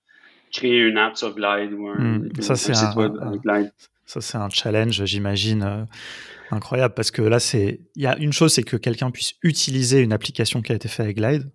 [0.51, 3.71] créer une app sur Glide ou un, hmm, ça, c'est site web avec Glide.
[4.05, 5.87] Ça, c'est un challenge, j'imagine,
[6.51, 9.99] incroyable parce que là, c'est il y a une chose, c'est que quelqu'un puisse utiliser
[9.99, 11.51] une application qui a été faite avec Glide.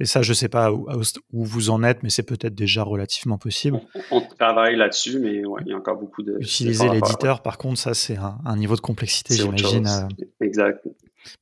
[0.00, 0.88] Et ça, je ne sais pas où,
[1.30, 3.78] vous en êtes, mais c'est peut-être déjà relativement possible.
[4.10, 6.38] On, travaille là-dessus, mais ouais, il y a encore beaucoup de.
[6.40, 9.86] Utiliser l'éditeur, par contre, ça, c'est un, niveau de complexité, j'imagine.
[9.86, 10.44] Euh.
[10.44, 10.88] Exact.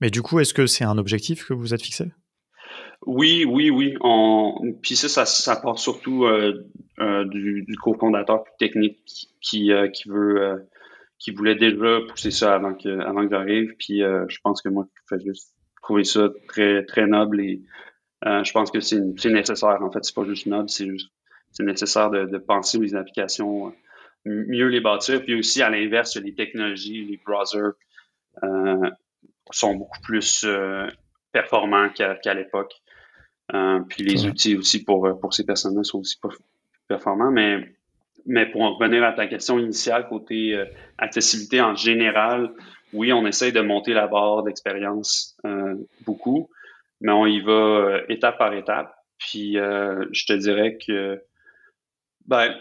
[0.00, 2.06] Mais du coup, est-ce que c'est un objectif que vous êtes fixé?
[3.06, 3.94] Oui, oui, oui.
[4.82, 6.68] Puis ça, ça, part surtout euh,
[6.98, 8.98] euh, du, du co-fondateur technique
[9.40, 10.68] qui, qui veut.
[11.20, 13.76] qui voulait déjà pousser ça avant que, avant que j'arrive.
[13.78, 17.62] Puis je pense que moi, je fais juste trouver ça très, très noble et
[18.26, 19.78] euh, je pense que c'est nécessaire.
[19.83, 21.11] En fait, c'est pas juste noble, c'est juste
[21.52, 23.72] c'est nécessaire de, de, penser les applications, euh,
[24.26, 25.22] mieux les bâtir.
[25.22, 27.74] Puis aussi, à l'inverse, les technologies, les browsers
[28.44, 28.90] euh,
[29.50, 30.87] sont beaucoup plus euh,
[31.33, 32.74] performants qu'à l'époque.
[33.54, 36.28] Euh, puis les outils aussi pour, pour ces personnes-là sont aussi pas
[36.87, 37.31] performants.
[37.31, 37.74] Mais,
[38.26, 40.62] mais pour en revenir à ta question initiale, côté
[40.98, 42.52] accessibilité en général,
[42.92, 45.38] oui, on essaye de monter la barre d'expérience
[46.04, 46.50] beaucoup
[47.00, 48.94] mais on y va euh, étape par étape.
[49.18, 51.20] Puis euh, je te dirais que
[52.26, 52.54] ben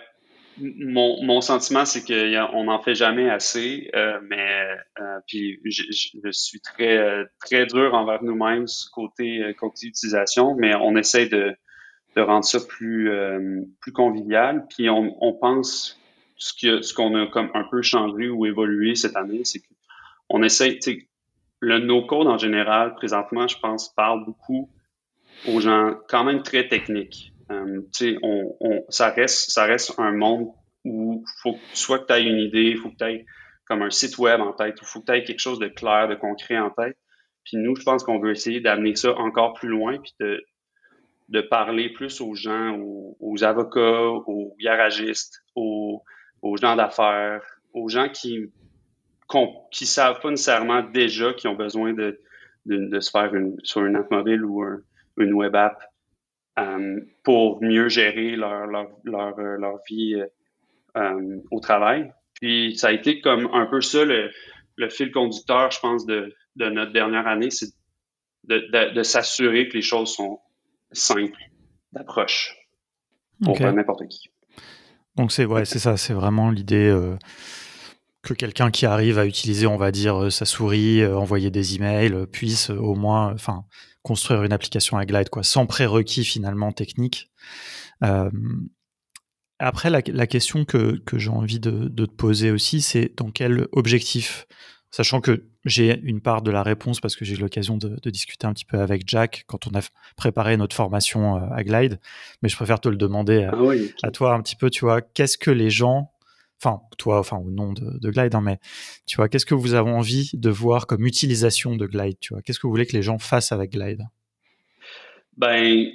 [0.59, 4.67] mon, mon sentiment c'est qu'on n'en fait jamais assez, euh, mais
[5.27, 11.27] puis je, je, suis très très dur envers nous-mêmes côté côté utilisation, mais on essaie
[11.27, 11.55] de
[12.15, 13.11] de rendre ça plus
[13.81, 14.65] plus convivial.
[14.67, 15.99] Puis on, on pense
[16.37, 19.61] ce que ce qu'on a comme un peu changé ou évolué cette année, c'est
[20.29, 20.79] qu'on essaie,
[21.59, 24.69] le no-code en général, présentement, je pense, parle beaucoup
[25.47, 27.33] aux gens quand même très techniques.
[27.51, 27.81] Euh,
[28.21, 30.49] on, on, ça, reste, ça reste un monde
[30.83, 33.25] où faut soit que tu aies une idée, faut que tu aies
[33.65, 36.07] comme un site web en tête, il faut que tu aies quelque chose de clair,
[36.07, 36.97] de concret en tête.
[37.43, 40.43] Puis nous, je pense qu'on veut essayer d'amener ça encore plus loin, puis de,
[41.29, 42.77] de parler plus aux gens,
[43.19, 46.03] aux, avocats, aux garagistes, aux,
[46.41, 47.43] aux gens d'affaires,
[47.73, 48.51] aux gens qui
[49.71, 52.19] qui savent pas nécessairement déjà qu'ils ont besoin de,
[52.65, 54.63] de, de, se faire une, sur une app mobile ou
[55.17, 55.81] une web app
[56.59, 60.15] euh, pour mieux gérer leur, leur, leur, euh, leur vie
[60.95, 62.11] euh, au travail.
[62.35, 64.31] Puis ça a été comme un peu ça le,
[64.75, 67.69] le fil conducteur, je pense, de, de notre dernière année, c'est
[68.45, 70.39] de, de, de s'assurer que les choses sont
[70.91, 71.41] simples
[71.91, 72.55] d'approche
[73.43, 74.29] pour n'importe qui.
[75.15, 76.89] Donc c'est ouais, c'est ça, c'est vraiment l'idée.
[76.89, 77.17] Euh
[78.27, 81.75] que quelqu'un qui arrive à utiliser, on va dire, euh, sa souris, euh, envoyer des
[81.75, 83.63] emails, euh, puisse au moins, enfin,
[84.03, 87.31] construire une application à Glide, quoi, sans prérequis finalement technique.
[89.59, 94.45] après, la, question que, j'ai envie de, te poser aussi, c'est dans quel objectif?
[94.91, 98.47] Sachant que j'ai une part de la réponse parce que j'ai eu l'occasion de, discuter
[98.47, 99.81] un petit peu avec Jack quand on a
[100.15, 101.99] préparé notre formation à Glide,
[102.41, 105.01] mais je préfère te le demander à, ah à toi un petit peu, tu vois,
[105.01, 106.11] qu'est-ce que les gens
[106.61, 108.59] enfin toi, enfin au nom de, Glide, hein, mais
[109.05, 112.41] tu vois, qu'est-ce que vous avez envie de voir comme utilisation de Glide, tu vois,
[112.41, 114.03] qu'est-ce que vous voulez que les gens fassent avec Glide?
[115.37, 115.85] Ben,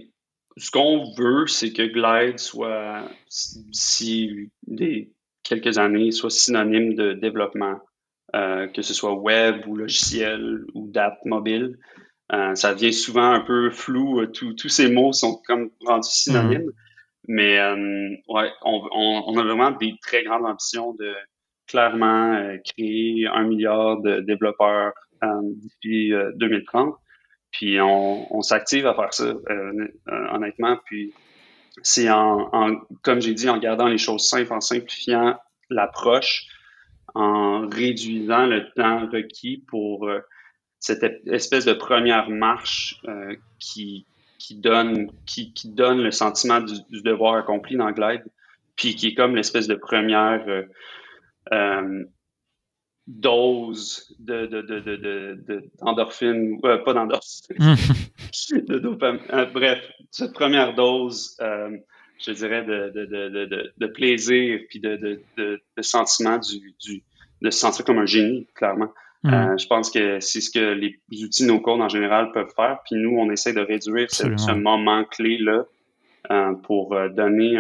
[0.56, 3.08] ce qu'on veut, c'est que Glide soit,
[3.70, 7.80] d'ici des quelques années, soit synonyme de développement,
[8.34, 11.78] euh, que ce soit web ou logiciel ou d'app mobile.
[12.32, 14.20] Euh, ça devient souvent un peu flou.
[14.20, 16.66] Euh, tous ces mots sont comme rendus synonymes.
[16.66, 16.81] Mmh.
[17.28, 21.14] Mais euh, ouais, on, on, on, a vraiment des très grandes ambitions de
[21.68, 26.94] clairement euh, créer un milliard de développeurs euh, d'ici 2030.
[27.52, 29.34] Puis on, on s'active à faire ça,
[30.32, 30.78] honnêtement.
[30.86, 31.12] Puis
[31.82, 35.38] c'est en, en, comme j'ai dit, en gardant les choses simples, en simplifiant
[35.68, 36.46] l'approche,
[37.14, 40.08] en réduisant le temps requis pour
[40.80, 43.02] cette espèce de première marche
[43.58, 44.06] qui,
[44.42, 48.24] qui donne, qui, qui donne le sentiment du, devoir accompli dans Glide,
[48.74, 50.62] puis qui est comme l'espèce de première euh,
[51.52, 52.04] euh
[53.08, 57.56] dose de, de, de, de, d'endorphine, euh, pas d'endorphine,
[58.52, 59.20] de dopamine.
[59.32, 59.80] Euh, bref,
[60.12, 65.20] cette première dose, je dirais, de, de, de, plaisir, puis de, de,
[65.76, 67.02] de, sentiment du, du,
[67.42, 68.92] de se sentir comme un génie, clairement.
[69.24, 69.56] Hmm.
[69.56, 72.78] je pense que c'est ce que les outils no-code en général peuvent faire.
[72.84, 75.64] Puis nous, on essaie de réduire ce, moment clé-là
[76.64, 77.56] pour donner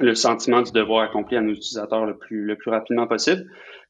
[0.00, 3.48] le sentiment du devoir accompli à nos utilisateurs le plus, le plus rapidement possible.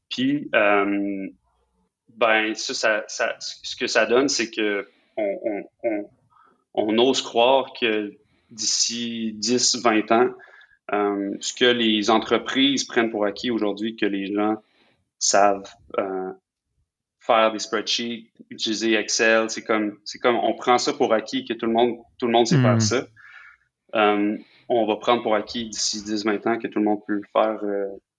[0.09, 6.09] Puis, ben, ça, ça, ce que ça donne, c'est que on, on,
[6.73, 8.13] on, ose croire que
[8.51, 10.29] d'ici 10, 20 ans,
[10.93, 14.57] euh, ce que les entreprises prennent pour acquis aujourd'hui, que les gens
[15.17, 16.31] savent euh,
[17.25, 21.53] faire des spreadsheets, utiliser Excel, c'est comme, c'est comme, on prend ça pour acquis que
[21.53, 22.81] tout le monde, tout le monde sait faire hmm.
[22.81, 23.07] ça.
[23.95, 27.21] Euh, on va prendre pour acquis d'ici 10, 20 ans que tout le monde peut
[27.31, 27.59] faire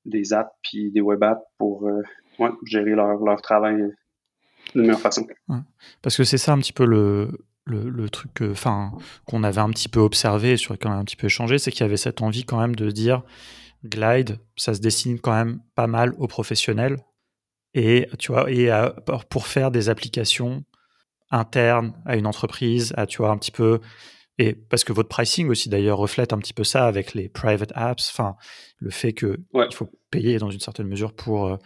[0.04, 1.90] des apps puis des web apps pour
[2.64, 3.82] gérer leur, leur travail
[4.74, 5.26] de meilleure façon.
[6.02, 7.30] Parce que c'est ça un petit peu le,
[7.66, 8.92] le, truc enfin
[9.26, 11.58] qu'on avait un petit peu observé et sur lequel on a un petit peu échangé,
[11.58, 13.22] c'est qu'il y avait cette envie quand même de dire
[13.84, 16.98] Glide, ça se dessine quand même pas mal aux professionnels.
[17.78, 18.70] Et tu vois, et
[19.28, 20.64] pour faire des applications
[21.30, 23.80] internes à une entreprise, à tu vois un petit peu
[24.38, 27.72] et parce que votre pricing aussi d'ailleurs reflète un petit peu ça avec les private
[27.74, 28.36] apps, enfin
[28.78, 31.56] le fait que il faut payer dans une certaine mesure pour euh,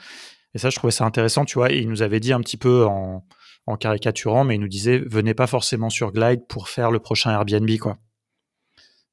[0.54, 2.56] et ça je trouvais ça intéressant, tu vois, et il nous avait dit un petit
[2.56, 3.24] peu en
[3.66, 7.30] en caricaturant, mais il nous disait venez pas forcément sur Glide pour faire le prochain
[7.30, 7.98] Airbnb, quoi.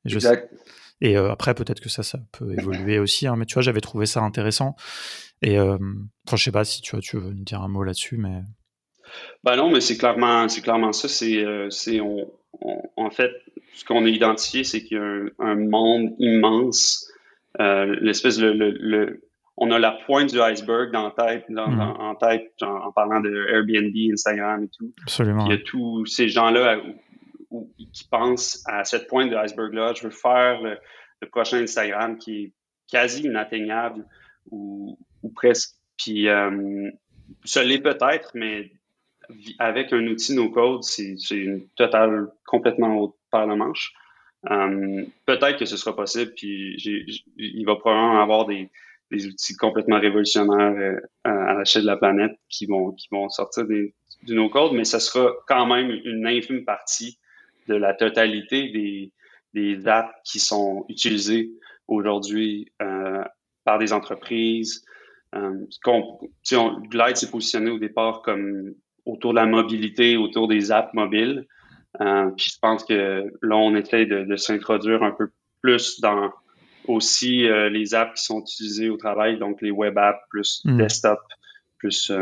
[0.05, 0.51] Et exact.
[1.01, 3.81] Et euh, après, peut-être que ça, ça peut évoluer aussi, hein, mais tu vois, j'avais
[3.81, 4.75] trouvé ça intéressant.
[5.41, 5.77] Et euh,
[6.27, 8.41] enfin, je sais pas si tu, vois, tu veux nous dire un mot là-dessus, mais.
[9.43, 11.07] Ben non, mais c'est clairement, c'est clairement ça.
[11.07, 12.31] C'est, euh, c'est on,
[12.95, 13.31] en fait,
[13.73, 17.07] ce qu'on a identifié, c'est qu'il y a un, monde immense,
[17.59, 19.21] l'espèce le, le,
[19.57, 21.79] on a la pointe du iceberg dans tête, mhm.
[21.79, 24.91] en tête en, parlant de Airbnb, Instagram et tout.
[25.03, 25.45] Absolument.
[25.45, 26.79] Il y a tous ces gens-là
[27.93, 29.93] qui pensent à cette pointe de l'iceberg-là.
[29.93, 30.77] Je veux faire le,
[31.31, 32.51] prochain Instagram qui est
[32.89, 34.05] quasi inatteignable
[34.51, 34.97] ou,
[35.35, 35.75] presque.
[35.97, 36.89] Puis euh,
[37.43, 38.71] ça l'est peut-être, mais
[39.59, 43.93] avec un outil no-code, c'est une totale complètement autre par la manche.
[44.51, 46.77] Euh, peut-être que ce sera possible, puis
[47.37, 48.69] il va probablement avoir des,
[49.11, 53.93] outils complètement révolutionnaires euh, à, l'échelle de la planète qui vont, qui vont sortir des,
[54.23, 57.17] du no-code, mais ce sera quand même une infime partie
[57.67, 59.11] de la totalité des,
[59.53, 61.51] des apps qui sont utilisées
[61.87, 63.23] aujourd'hui euh,
[63.63, 64.83] par des entreprises.
[65.35, 68.73] Euh, on, Glide s'est positionné au départ comme
[69.05, 71.45] autour de la mobilité, autour des apps mobiles.
[72.01, 75.29] Euh, puis je pense que là, on essaie de, de s'introduire un peu
[75.61, 76.31] plus dans
[76.87, 80.77] aussi les apps qui sont utilisées au travail, donc les web apps plus hmm.
[80.77, 81.19] desktop,
[81.79, 82.13] plus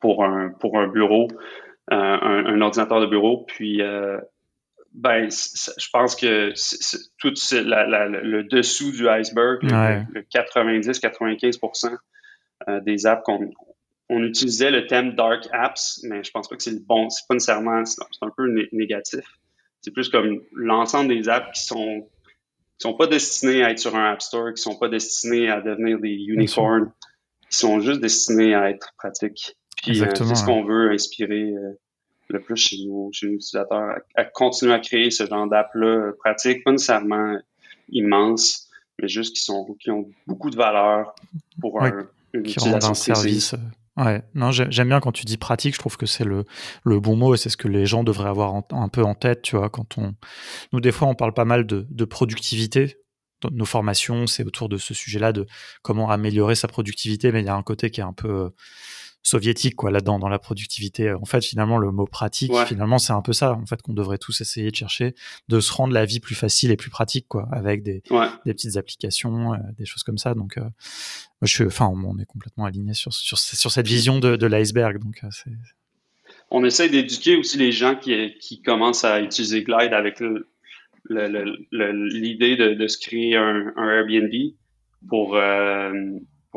[0.00, 1.28] pour un pour un bureau,
[1.92, 3.44] euh, un, ordinateur de bureau.
[3.46, 3.80] Puis
[4.94, 6.52] ben, je pense que
[7.18, 11.96] tout le dessous du iceberg, le, 90-95%
[12.82, 13.50] des apps qu'on
[14.10, 17.26] on utilisait le thème dark apps, mais je pense pas que c'est le bon, c'est
[17.28, 19.24] pas nécessairement, c'est un peu négatif.
[19.82, 22.08] C'est plus comme l'ensemble des apps qui sont
[22.78, 25.60] qui sont pas destinés à être sur un App Store, qui sont pas destinés à
[25.60, 26.92] devenir des unicorns,
[27.50, 29.56] qui sont juste destinés à être pratiques.
[29.88, 31.78] Puis euh, c'est ce qu'on veut inspirer euh,
[32.28, 36.12] le plus chez nos, chez nos utilisateurs, à, continuer à créer ce genre d'app-là euh,
[36.18, 37.38] pratique, pas nécessairement
[37.90, 38.68] immense,
[39.00, 41.14] mais juste qui sont qui ont beaucoup de valeur
[41.60, 43.54] pour un, une qui utilisation un service.
[43.96, 46.44] Ouais, non, j'aime bien quand tu dis pratique, je trouve que c'est le,
[46.84, 49.42] le bon mot et c'est ce que les gens devraient avoir un peu en tête,
[49.42, 50.14] tu vois, quand on...
[50.72, 52.98] Nous, des fois, on parle pas mal de, de productivité.
[53.40, 55.46] Dans nos formations, c'est autour de ce sujet-là, de
[55.82, 58.50] comment améliorer sa productivité, mais il y a un côté qui est un peu
[59.22, 61.12] soviétique quoi là-dedans dans la productivité.
[61.12, 64.18] En fait, finalement, le mot pratique, finalement, c'est un peu ça en fait qu'on devrait
[64.18, 65.14] tous essayer de chercher,
[65.48, 68.02] de se rendre la vie plus facile et plus pratique quoi, avec des,
[68.46, 70.34] des petites applications, euh, des choses comme ça.
[70.34, 70.62] Donc, euh,
[71.42, 74.98] je suis, enfin, on est complètement aligné sur, sur, sur cette vision de, de l'iceberg.
[74.98, 75.50] Donc, euh, c'est
[76.50, 80.20] on essaie d'éduquer aussi les gens qui, qui commencent à utiliser Glide avec
[81.10, 84.32] l'idée de, de, se créer un, un Airbnb
[85.08, 85.38] pour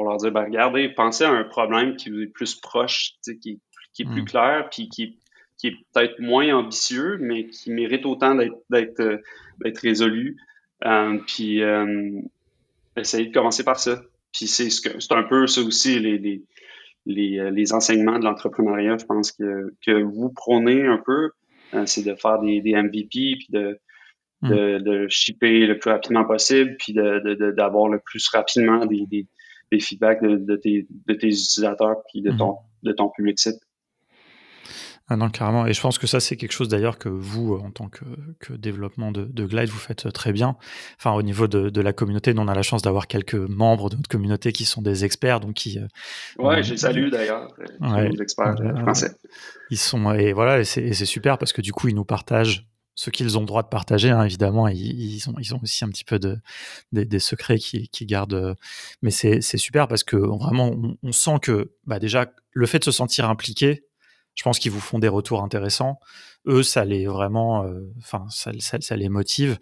[0.01, 3.59] pour leur dire, ben, regardez, pensez à un problème qui vous est plus proche, qui,
[3.93, 4.25] qui est plus mm.
[4.25, 5.19] clair, puis qui,
[5.57, 9.21] qui est peut-être moins ambitieux, mais qui mérite autant d'être euh,
[9.63, 10.37] résolu.
[10.85, 12.19] Euh, puis euh,
[12.97, 14.01] essayez de commencer par ça.
[14.33, 16.41] Puis c'est c'est un peu ça aussi les, les,
[17.05, 21.29] les, les enseignements de l'entrepreneuriat, je pense que, que vous prônez un peu,
[21.85, 23.79] c'est de faire des, des MVP, puis de,
[24.41, 24.49] mm.
[24.49, 29.27] de, de shipper le plus rapidement possible, puis d'avoir de, le plus rapidement des, des,
[29.71, 32.57] des feedbacks de, tes, utilisateurs puis de ton, mhm.
[32.83, 33.59] de ton public site.
[35.07, 35.67] Ah non, carrément.
[35.67, 38.05] Et je pense que ça, c'est quelque chose d'ailleurs que vous, en tant que,
[38.39, 40.55] que développement de, de, Glide, vous faites très bien.
[40.97, 43.89] Enfin, au niveau de, de la communauté, nous, on a la chance d'avoir quelques membres
[43.89, 45.79] de notre communauté qui sont des experts, donc qui.
[46.39, 49.11] Ouais, j'ai salué d'ailleurs, les experts français.
[49.69, 53.09] Ils sont et voilà, et c'est super parce que du coup, ils nous partagent ce
[53.09, 56.03] qu'ils ont le droit de partager, hein, évidemment, ils, ont, ils ont aussi un petit
[56.03, 56.37] peu de,
[56.91, 58.55] des, secrets qu'ils qui gardent.
[59.01, 62.91] Mais c'est super parce que vraiment, on, sent que bah déjà, le fait de se
[62.91, 63.85] sentir impliqué,
[64.35, 65.99] je pense qu'ils vous font des retours intéressants.
[66.47, 69.57] Eux, ça les vraiment, euh, enfin, ça, ça, les motive.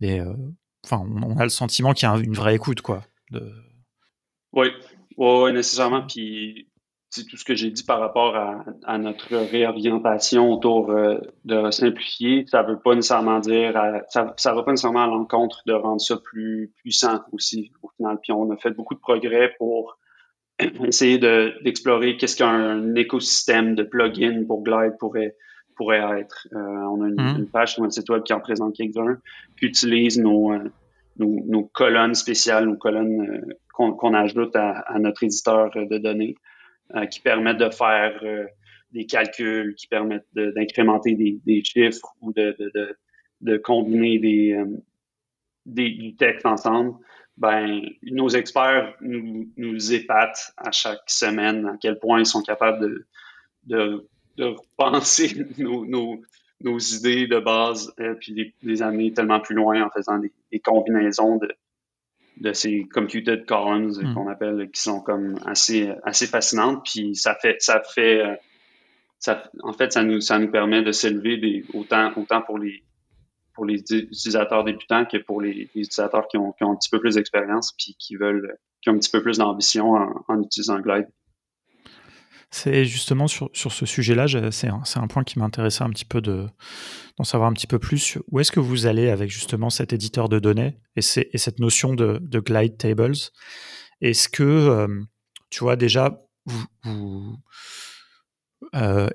[0.00, 0.34] Et euh,
[0.84, 3.04] enfin, on, a le sentiment qu'il y a une vraie écoute, quoi.
[4.52, 4.68] Oui,
[5.16, 6.06] oui, nécessairement.
[6.06, 6.67] Puis
[7.10, 11.70] c'est tout ce que j'ai dit par rapport à, à notre réorientation autour euh, de
[11.70, 16.00] simplifier, ça veut pas nécessairement dire, ça, ça va pas nécessairement à l'encontre de rendre
[16.00, 18.18] ça plus puissant aussi au final.
[18.22, 19.98] Puis on a fait beaucoup de progrès pour
[20.84, 25.36] essayer d'explorer qu'est-ce qu'un écosystème de plugins pour Glide pourrait
[25.78, 26.48] pourrait être.
[26.52, 27.38] Euh, on a une, mmh.
[27.38, 29.18] une, page sur notre site web qui en présente quelques-uns,
[29.58, 30.70] qui utilise nos, euh,
[31.18, 36.34] nos, nos, colonnes spéciales, nos colonnes euh, qu'on ajoute à, à, notre éditeur de données,
[37.10, 38.20] qui permettent de faire
[38.92, 44.64] des calculs, qui permettent d'incrémenter des, chiffres ou de, combiner des,
[45.66, 46.98] des, du texte ensemble
[47.38, 52.80] ben, nos experts nous, nous épatent à chaque semaine à quel point ils sont capables
[52.80, 53.06] de,
[53.64, 56.20] de, de repenser nos, nos,
[56.60, 60.18] nos, idées de base et euh, puis les, les, amener tellement plus loin en faisant
[60.18, 61.48] des, des combinaisons de,
[62.40, 64.14] de ces computed columns hmm.
[64.14, 68.34] qu'on appelle qui sont comme assez assez fascinantes puis ça fait ça fait euh,
[69.18, 72.82] ça, en fait ça nous ça nous permet de s'élever autant autant pour les
[73.54, 77.00] pour les utilisateurs débutants que pour les, utilisateurs qui ont, qui ont, un petit peu
[77.00, 79.94] plus d'expérience puis qui veulent qui ont un petit peu plus d'ambition
[80.28, 81.08] en, utilisant Glide.
[82.50, 86.22] C'est justement sur, sur ce sujet-là, c'est un, un, point qui m'intéressait un petit peu
[86.22, 88.18] d'en savoir un petit peu plus.
[88.30, 91.00] Où est-ce que vous allez avec justement cet éditeur de données et,
[91.32, 93.16] et cette notion de, de Glide Tables?
[94.00, 95.02] Est-ce que, euh,
[95.50, 96.22] tu vois, déjà,
[98.74, 99.08] euh,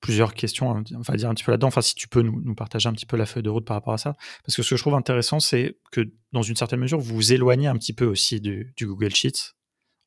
[0.00, 1.68] plusieurs questions, hein, on va dire un petit peu là-dedans.
[1.68, 3.76] Enfin, si tu peux nous, nous, partager un petit peu la feuille de route par
[3.76, 4.16] rapport à ça.
[4.44, 7.32] Parce que ce que je trouve intéressant, c'est que dans une certaine mesure, vous vous
[7.32, 9.54] éloignez un petit peu aussi du, du Google Sheets.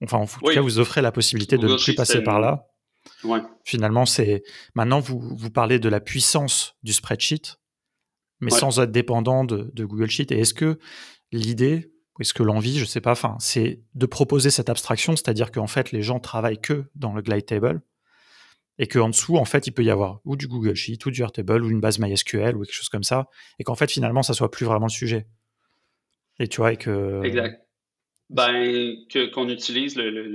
[0.03, 2.67] Enfin, en tout cas, vous offrez la possibilité de ne plus passer par là.
[3.23, 3.39] Ouais.
[3.63, 4.43] Finalement, c'est
[4.75, 7.57] maintenant vous, vous parlez de la puissance du spreadsheet,
[8.39, 10.33] mais sans être dépendant de, de Google Sheets.
[10.33, 10.79] Et est-ce que
[11.31, 15.51] l'idée, ou est-ce que l'envie, je sais pas, enfin, c'est de proposer cette abstraction, c'est-à-dire
[15.51, 17.81] qu'en fait, les gens travaillent que dans le glide table
[18.79, 21.21] et qu'en dessous, en fait, il peut y avoir ou du Google Sheet, ou du
[21.21, 23.27] Airtable, ou une base MySQL, ou quelque chose comme ça,
[23.59, 25.27] et qu'en fait, finalement, ça soit plus vraiment le sujet.
[26.39, 27.21] Et tu vois, et que...
[27.23, 27.62] Exact.
[28.33, 28.95] Ben,
[29.33, 30.27] qu'on utilise le, le,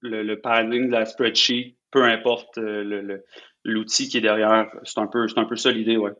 [0.00, 3.18] le, le, padding de la spreadsheet, peu importe euh,
[3.64, 6.12] l'outil qui est derrière, c'est un peu, c'est un peu ça l'idée, ouais.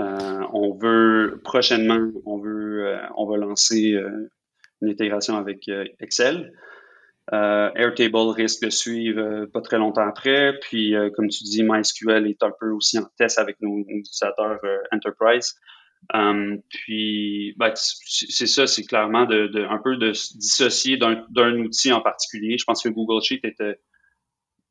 [0.00, 4.30] Euh, on veut, prochainement, on veut, euh, on va lancer euh,
[4.82, 6.52] une intégration avec Excel.
[7.32, 10.58] Euh, Airtable risque de suivre euh, pas très longtemps après.
[10.60, 14.60] Puis, euh, comme tu dis, MySQL est un peu aussi en test avec nos, utilisateurs
[14.92, 15.54] Enterprise.
[16.14, 21.58] Um, puis, ben, c'est ça, c'est clairement de, de, un peu de se dissocier d'un
[21.58, 22.58] outil en particulier.
[22.58, 23.80] Je pense que Google Sheet était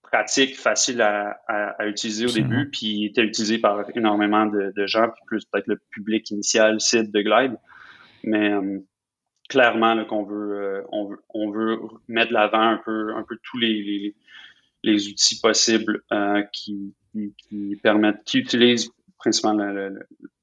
[0.02, 4.88] pratique, facile à, à, à utiliser au début, puis était utilisé par énormément de, de
[4.88, 7.58] gens, puis plus peut-être le public initial site de Glide.
[8.24, 8.84] Mais um,
[9.50, 13.38] clairement qu'on veut, euh, on veut, on veut mettre de l'avant un peu, un peu
[13.44, 14.16] tous les, les,
[14.84, 16.94] les outils possibles euh, qui,
[17.38, 18.92] qui, permettent, qui utilisent
[19.26, 19.66] principalement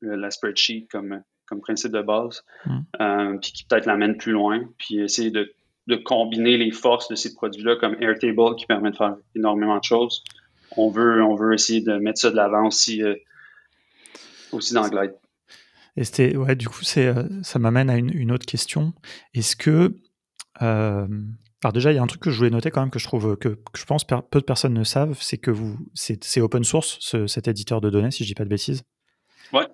[0.00, 2.78] la, spreadsheet comme, comme principe de base, mm.
[3.00, 5.54] euh, puis qui peut-être l'amène plus loin, puis essayer de,
[5.86, 9.84] de combiner les forces de ces produits-là comme Airtable qui permet de faire énormément de
[9.84, 10.24] choses.
[10.76, 13.14] On veut, on veut essayer de mettre ça de l'avant aussi, euh,
[14.50, 15.14] aussi dans Glide.
[15.96, 18.94] Et c'était, ouais, du coup, c'est, euh, ça m'amène à une, une, autre question.
[19.34, 19.94] Est-ce que,
[20.62, 21.06] euh,
[21.62, 23.04] alors déjà, il y a un truc que je voulais noter quand même que je
[23.04, 26.64] trouve que, que je pense peu de personnes ne savent, c'est que vous, c'est, open
[26.64, 28.82] source ce, cet éditeur de données, si je dis pas de bêtises.
[29.52, 29.66] Ouais.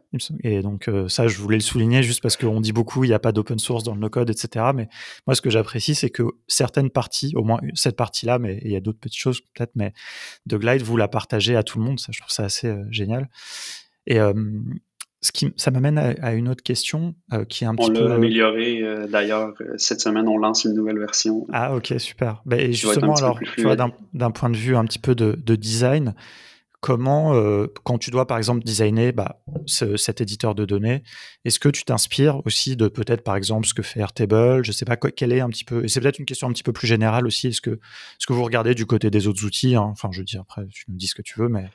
[0.42, 3.14] Et donc euh, ça, je voulais le souligner juste parce qu'on dit beaucoup, il n'y
[3.14, 4.66] a pas d'open source dans le no-code, etc.
[4.74, 4.88] Mais
[5.26, 8.76] moi, ce que j'apprécie, c'est que certaines parties, au moins cette partie-là, mais il y
[8.76, 9.92] a d'autres petites choses peut-être, mais
[10.46, 12.00] de Glide, vous la partagez à tout le monde.
[12.00, 13.28] Ça, je trouve ça assez euh, génial.
[14.06, 14.32] Et euh,
[15.20, 18.04] ce qui, ça m'amène à, une autre question euh, qui est un petit peu.
[18.04, 19.52] On l'a amélioré euh, d'ailleurs.
[19.60, 21.46] Euh, cette semaine, on lance une nouvelle version.
[21.52, 22.42] Ah, ok, super.
[22.46, 25.56] Ben, et justement, alors, tu vois, d'un point de vue un petit peu de, de
[25.56, 26.14] design,
[26.80, 31.02] comment, euh, quand tu dois par exemple designer bah, cet éditeur de données,
[31.44, 34.84] est-ce que tu t'inspires aussi de peut-être par exemple ce que fait Airtable Je sais
[34.84, 36.86] pas quel est un petit peu, et c'est peut-être une question un petit peu plus
[36.86, 37.48] générale aussi.
[37.48, 37.80] Est-ce que,
[38.18, 39.88] ce que vous regardez du côté des autres outils hein?
[39.90, 41.68] Enfin, je veux dire après, tu nous dis ce que tu veux, mais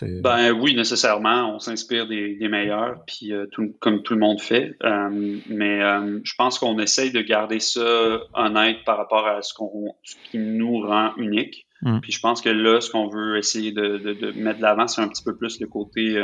[0.00, 3.46] ben oui, nécessairement, on s'inspire des, meilleurs, puis euh,
[3.80, 4.76] comme tout le monde fait.
[4.82, 9.52] Euh, mais euh, je pense qu'on essaye de garder ça honnête par rapport à ce,
[9.52, 9.94] qu'on,
[10.30, 11.66] qui nous rend unique.
[11.82, 12.00] Mm.
[12.00, 15.08] Puis je pense que là, ce qu'on veut essayer de, mettre de l'avant, c'est un
[15.08, 16.22] petit peu plus le côté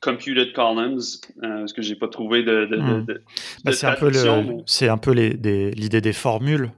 [0.00, 3.06] computed columns, ce que j'ai pas trouvé de, mm.
[3.64, 4.12] ben, c'est, un peu
[4.66, 6.70] c'est un peu l'idée des formules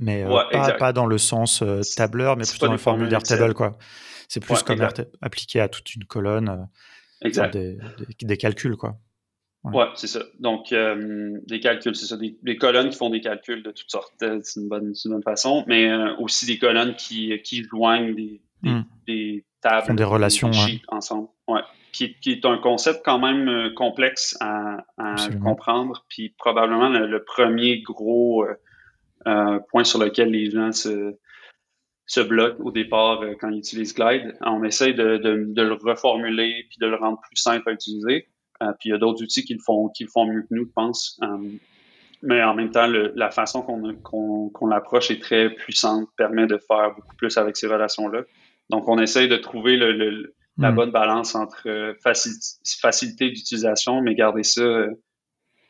[0.00, 3.76] mais euh, pas, dans le sens euh, tableur, mais plutôt dans le formule d'Airtable, quoi.
[4.28, 4.86] C'est plus comme
[5.20, 6.68] appliqué à toute une colonne,
[7.24, 7.78] euh, des,
[8.22, 8.96] des, calculs, quoi.
[9.64, 10.20] Ouais, c'est ça.
[10.40, 12.16] Donc, des calculs, c'est ça.
[12.16, 15.64] Des, colonnes qui font des calculs de toutes sortes, c'est une bonne, une bonne façon,
[15.66, 19.40] mais aussi des colonnes qui, qui joignent des, des, hmm.
[19.60, 20.50] tables, font des relations
[20.88, 21.28] ensemble.
[21.46, 21.60] Ouais.
[21.92, 27.82] Qui, qui, est un concept quand même complexe à, à comprendre, puis probablement le, premier
[27.82, 28.54] gros euh,
[29.70, 31.16] point sur lequel les gens se,
[32.06, 34.36] se bloquent au départ euh, quand ils utilisent Glide.
[34.42, 38.28] On essaye de, de, le reformuler puis de le rendre plus simple à utiliser.
[38.62, 40.48] Euh, puis il y a d'autres outils qui le font qui le font mieux que
[40.50, 41.20] nous, je pense.
[42.22, 46.94] mais en même temps, la façon qu'on qu'on l'approche est très puissante, permet de faire
[46.94, 48.22] beaucoup plus avec ces relations-là.
[48.70, 50.74] Donc, on essaye de trouver le, la hmm.
[50.74, 54.86] bonne balance entre facilité d'utilisation, mais garder ça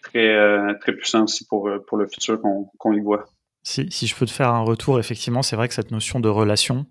[0.02, 3.26] très, très puissant aussi pour, pour le futur qu'on y voit.
[3.62, 6.28] Si, si, je peux te faire un retour, effectivement, c'est vrai que cette notion de
[6.28, 6.86] relation,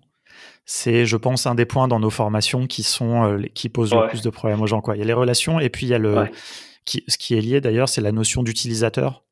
[0.64, 4.08] c'est, je pense, un des points dans nos formations qui sont euh, qui posent le
[4.08, 4.80] plus de problèmes aux gens.
[4.80, 4.96] Quoi.
[4.96, 6.28] Il y a les relations et puis il y a le
[6.84, 9.24] qui, ce qui est lié d'ailleurs, c'est la notion d'utilisateur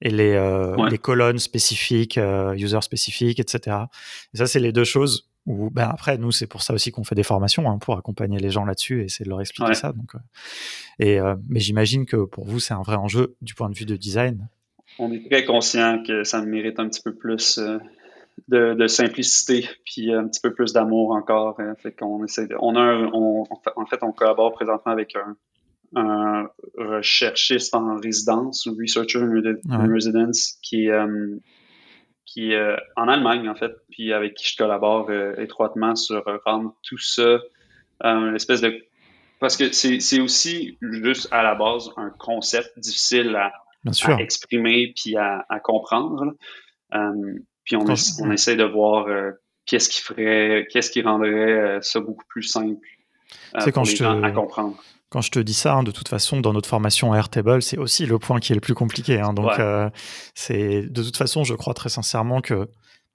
[0.00, 3.76] et les, euh, les colonnes spécifiques, euh, user spécifiques, etc.
[4.32, 7.02] Et ça, c'est les deux choses où, ben après, nous, c'est pour ça aussi qu'on
[7.02, 9.92] fait des formations hein, pour accompagner les gens là-dessus et essayer de leur expliquer ça.
[9.92, 10.12] Donc,
[11.00, 11.18] et
[11.48, 14.48] mais j'imagine que pour vous, c'est un vrai enjeu du point de vue de design
[14.98, 17.78] on est très conscient que ça mérite un petit peu plus euh,
[18.48, 21.58] de, simplicité puis un petit peu plus d'amour encore.
[21.60, 21.74] Hein.
[21.82, 23.10] fait qu'on essaie de, on a
[23.76, 25.36] en fait, on collabore présentement avec un,
[26.76, 31.36] recherchiste en résidence, un researcher en residence qui euh,
[32.26, 36.74] qui est en Allemagne en fait, puis avec qui je collabore euh, étroitement sur rendre
[36.82, 37.38] tout ça
[38.00, 38.84] une espèce de
[39.40, 43.52] parce que c'est aussi juste à la base un concept difficile à
[44.04, 46.34] à exprimer puis à, comprendre.
[46.94, 47.34] Euh,
[47.64, 49.32] puis on, on, essaie de voir euh,
[49.66, 52.86] qu'est-ce qui ferait, qu'est-ce qui rendrait euh, ça beaucoup plus simple
[53.52, 54.26] pour quand les je gens te...
[54.26, 54.76] à comprendre
[55.10, 58.04] quand je te dis ça, hein, de toute façon, dans notre formation Airtable, c'est aussi
[58.04, 59.18] le point qui est le plus compliqué.
[59.18, 59.32] Hein.
[59.32, 59.52] donc,
[60.34, 62.68] c'est de toute façon, je crois très sincèrement que,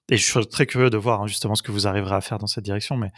[0.09, 2.39] et je suis très curieux de voir hein, justement ce que vous arriverez à faire
[2.39, 3.11] dans cette direction, mais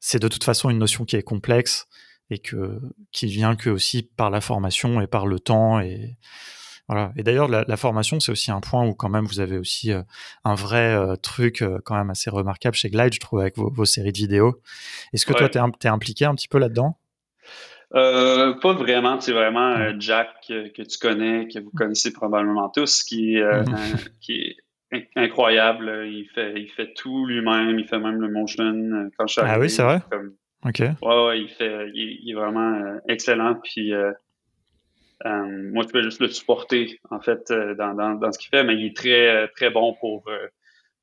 [0.00, 1.86] c'est de toute façon une notion qui est complexe
[2.30, 2.80] et que
[3.12, 6.16] qui vient que aussi par la formation et par le temps et
[7.16, 10.02] et d'ailleurs, la, formation, c'est aussi un point où quand même vous avez aussi euh,
[10.44, 13.84] un vrai euh, truc euh, quand même assez remarquable chez Glide, je trouve, avec vos,
[13.84, 14.60] séries de vidéos.
[15.12, 16.98] Est-ce que toi, tu es, impliqué un petit peu là-dedans?
[17.92, 23.36] Pas vraiment, c'est vraiment Jack que tu connais, que vous connaissez probablement tous, qui,
[24.20, 24.56] qui
[24.92, 26.04] est incroyable.
[26.06, 29.58] Il fait, il fait tout lui-même, il fait même le motion quand je suis Ah
[29.58, 30.00] oui, c'est vrai?
[30.64, 30.82] ok.
[31.02, 33.56] Ouais, il fait, il, est vraiment excellent.
[33.62, 33.92] Puis
[35.26, 38.48] euh, moi, je peux juste le supporter, en fait, euh, dans, dans, dans, ce qu'il
[38.48, 40.24] fait, mais il est très, euh, très bon pour,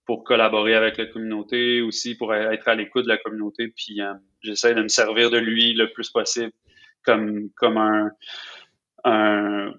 [0.05, 3.67] pour collaborer avec la communauté, aussi pour être à l'écoute de la communauté.
[3.67, 3.99] Puis
[4.41, 6.51] j'essaie de me servir de lui le plus possible
[7.03, 8.11] comme, comme un,
[9.03, 9.73] un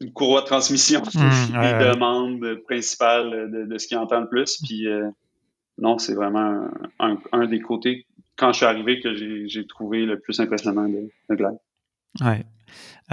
[0.00, 1.02] une courroie de transmission mmh,
[1.60, 4.58] des demandes principales de, de ce qu'il entend le plus.
[4.62, 4.86] Puis
[5.76, 6.68] non, c'est vraiment
[6.98, 11.10] un, un, des côtés, quand je suis arrivé, que j'ai trouvé le plus impressionnant de,
[11.30, 11.58] de Glide.
[12.20, 12.44] Ouais.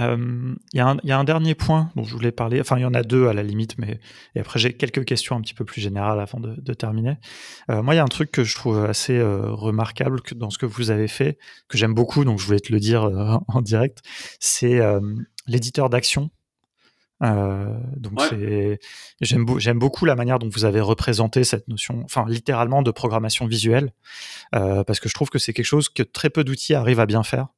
[0.00, 2.60] Euh, il y, a un dernier point dont je voulais parler.
[2.60, 3.98] Enfin, il y en a deux à la limite, mais
[4.34, 7.16] et après j'ai quelques questions un petit peu plus générales avant de, terminer.
[7.70, 10.50] Euh, moi, il y a un truc que je trouve assez euh, remarquable que, dans
[10.50, 11.38] ce que vous avez fait,
[11.68, 13.04] que j'aime beaucoup, donc je voulais te le dire
[13.48, 14.02] en direct.
[14.38, 14.80] C'est
[15.46, 16.30] l'éditeur d'action.
[17.20, 18.20] donc
[19.20, 23.92] j'aime beaucoup la manière dont vous avez représenté cette notion, enfin littéralement de programmation visuelle,
[24.52, 27.22] parce que je trouve que c'est quelque chose que très peu d'outils arrivent à bien
[27.22, 27.48] faire.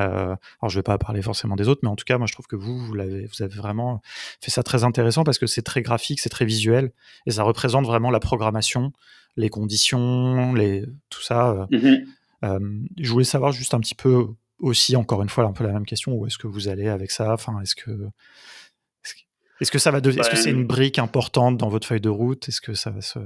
[0.00, 2.32] Euh, alors je vais pas parler forcément des autres, mais en tout cas, moi je
[2.32, 4.00] trouve que vous, vous avez, vous avez vraiment
[4.40, 6.92] fait ça très intéressant parce que c'est très graphique, c'est très visuel
[7.26, 8.92] et ça représente vraiment la programmation,
[9.36, 11.50] les conditions, les tout ça.
[11.50, 12.06] Euh, mm-hmm.
[12.44, 14.26] euh, je voulais savoir juste un petit peu
[14.58, 17.10] aussi, encore une fois, un peu la même question, où est-ce que vous allez avec
[17.10, 17.32] ça?
[17.32, 17.90] Enfin, est-ce que
[19.60, 22.48] est-ce que ça va est-ce que c'est une brique importante dans votre feuille de route?
[22.48, 23.20] Est-ce que ça va se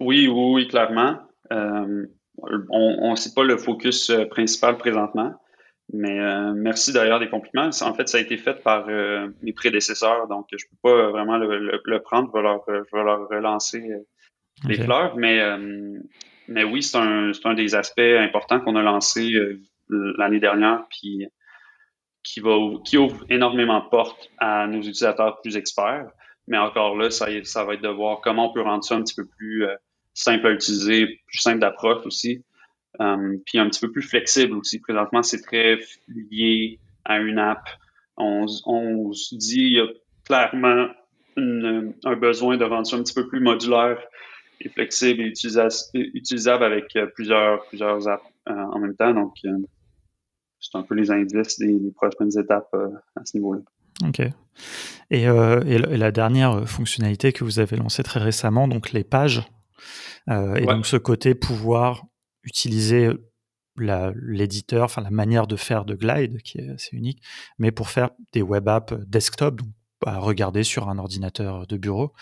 [0.00, 1.18] Oui, oui, oui, clairement.
[1.52, 2.06] Euh,
[2.38, 5.34] on ne sait pas le focus principal présentement,
[5.92, 7.70] mais euh, merci d'ailleurs des compliments.
[7.82, 8.86] En fait, ça a été fait par
[9.42, 12.30] mes prédécesseurs, donc je peux pas vraiment le, prendre.
[12.32, 13.82] Je vais leur, je vais leur relancer
[14.66, 15.40] les fleurs, mais,
[16.48, 19.32] mais oui, c'est un, un des aspects importants qu'on a lancé
[19.88, 21.26] l'année dernière, puis
[22.24, 26.08] qui va qui ouvre énormément de portes à nos utilisateurs plus experts.
[26.48, 29.02] Mais encore là, ça, ça va être de voir comment on peut rendre ça un
[29.02, 29.74] petit peu plus euh,
[30.12, 32.44] simple à utiliser, plus simple d'approche aussi,
[33.00, 34.78] euh, puis un petit peu plus flexible aussi.
[34.78, 35.78] Présentement, c'est très
[36.08, 37.68] lié à une app.
[38.16, 39.86] On, on se dit il y a
[40.24, 40.88] clairement
[41.36, 43.98] un besoin de rendre ça un petit peu plus modulaire
[44.60, 45.32] et flexible et
[45.94, 49.12] utilisable, avec euh, plusieurs, plusieurs apps en même temps.
[49.12, 49.34] Donc,
[50.60, 52.72] c'est un peu les indices des, prochaines étapes
[53.16, 53.62] à ce niveau-là.
[54.06, 54.20] Ok.
[55.10, 59.42] Et, euh, et, la dernière fonctionnalité que vous avez lancée très récemment, donc les pages,
[60.28, 62.04] euh, et donc ce côté pouvoir
[62.44, 63.10] utiliser
[63.76, 67.20] l'éditeur, enfin la manière de faire de Glide, qui est assez unique,
[67.58, 69.68] mais pour faire des web apps desktop, donc
[70.06, 72.12] à regarder sur un ordinateur de bureau.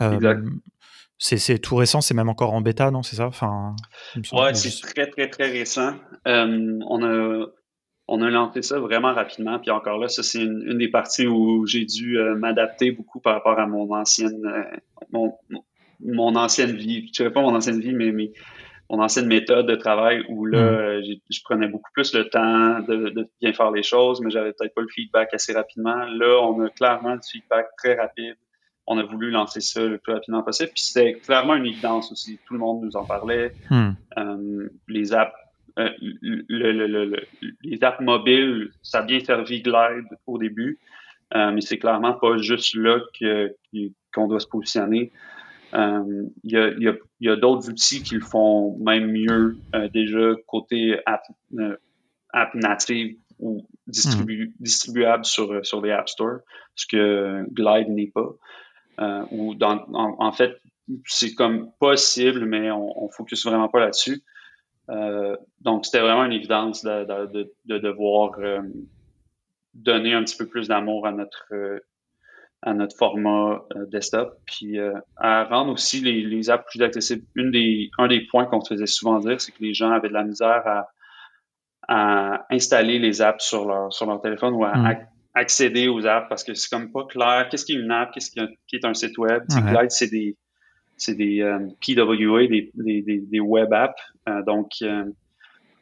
[0.00, 0.42] Euh,
[1.18, 3.26] c'est tout récent, c'est même encore en bêta, non C'est ça?
[3.26, 3.76] Enfin,
[4.32, 5.94] Ouais, c'est très, très, très récent.
[6.24, 7.46] on a
[8.12, 9.60] on a lancé ça vraiment rapidement.
[9.60, 13.34] Puis encore là, ça, c'est une, des parties où j'ai dû euh, m'adapter beaucoup par
[13.34, 14.44] rapport à mon ancienne,
[15.12, 15.28] euh,
[16.00, 17.06] mon, ancienne vie.
[17.06, 18.32] Je dirais pas mon ancienne vie, mais,
[18.90, 20.74] mon ancienne méthode de travail où là, mm.
[20.74, 24.74] euh, je prenais beaucoup plus le temps de, bien faire les choses, mais j'avais peut-être
[24.74, 26.04] pas le feedback assez rapidement.
[26.06, 28.36] Là, on a clairement le feedback très rapide.
[28.86, 30.70] On a voulu lancer ça le plus rapidement possible.
[30.74, 32.40] Puis c'était clairement une évidence aussi.
[32.46, 33.52] Tout le monde nous en parlait.
[33.70, 34.68] Mm.
[34.88, 35.32] les apps
[35.78, 37.16] euh, le,
[37.62, 40.78] les apps mobiles, ça a bien servi Glide au début,
[41.34, 43.00] euh, mais c'est clairement pas juste là
[44.12, 45.12] qu'on doit se positionner.
[45.74, 49.56] Euh, il y a, d'autres outils qui le font même mieux
[49.92, 51.22] déjà côté app,
[52.32, 56.40] app native ou distribu distribuable sur, sur les App Store,
[56.74, 59.26] ce que Glide n'est pas.
[59.30, 60.60] ou dans, en, fait,
[61.06, 64.22] c'est comme possible, mais on, on focus vraiment pas là-dessus.
[64.90, 68.60] Euh, donc, c'était vraiment une évidence de, devoir euh,
[69.74, 71.78] donner un petit peu plus d'amour à notre euh,
[72.62, 74.78] à notre format desktop, puis
[75.16, 77.24] à rendre aussi les, apps plus accessibles.
[77.34, 80.08] Une des, un des points qu'on se faisait souvent dire, c'est que les gens avaient
[80.08, 85.06] de la misère à, installer les apps sur leur, sur leur téléphone ou à, hmm.
[85.34, 87.48] accéder aux apps parce que c'est comme pas clair.
[87.50, 88.12] Qu'est-ce qui est une app?
[88.12, 89.42] Qu'est-ce qui, est un site web?
[89.88, 90.36] c'est des,
[91.00, 94.00] c'est des euh, PWA, des, des, des, web apps.
[94.28, 95.04] Euh, donc, euh,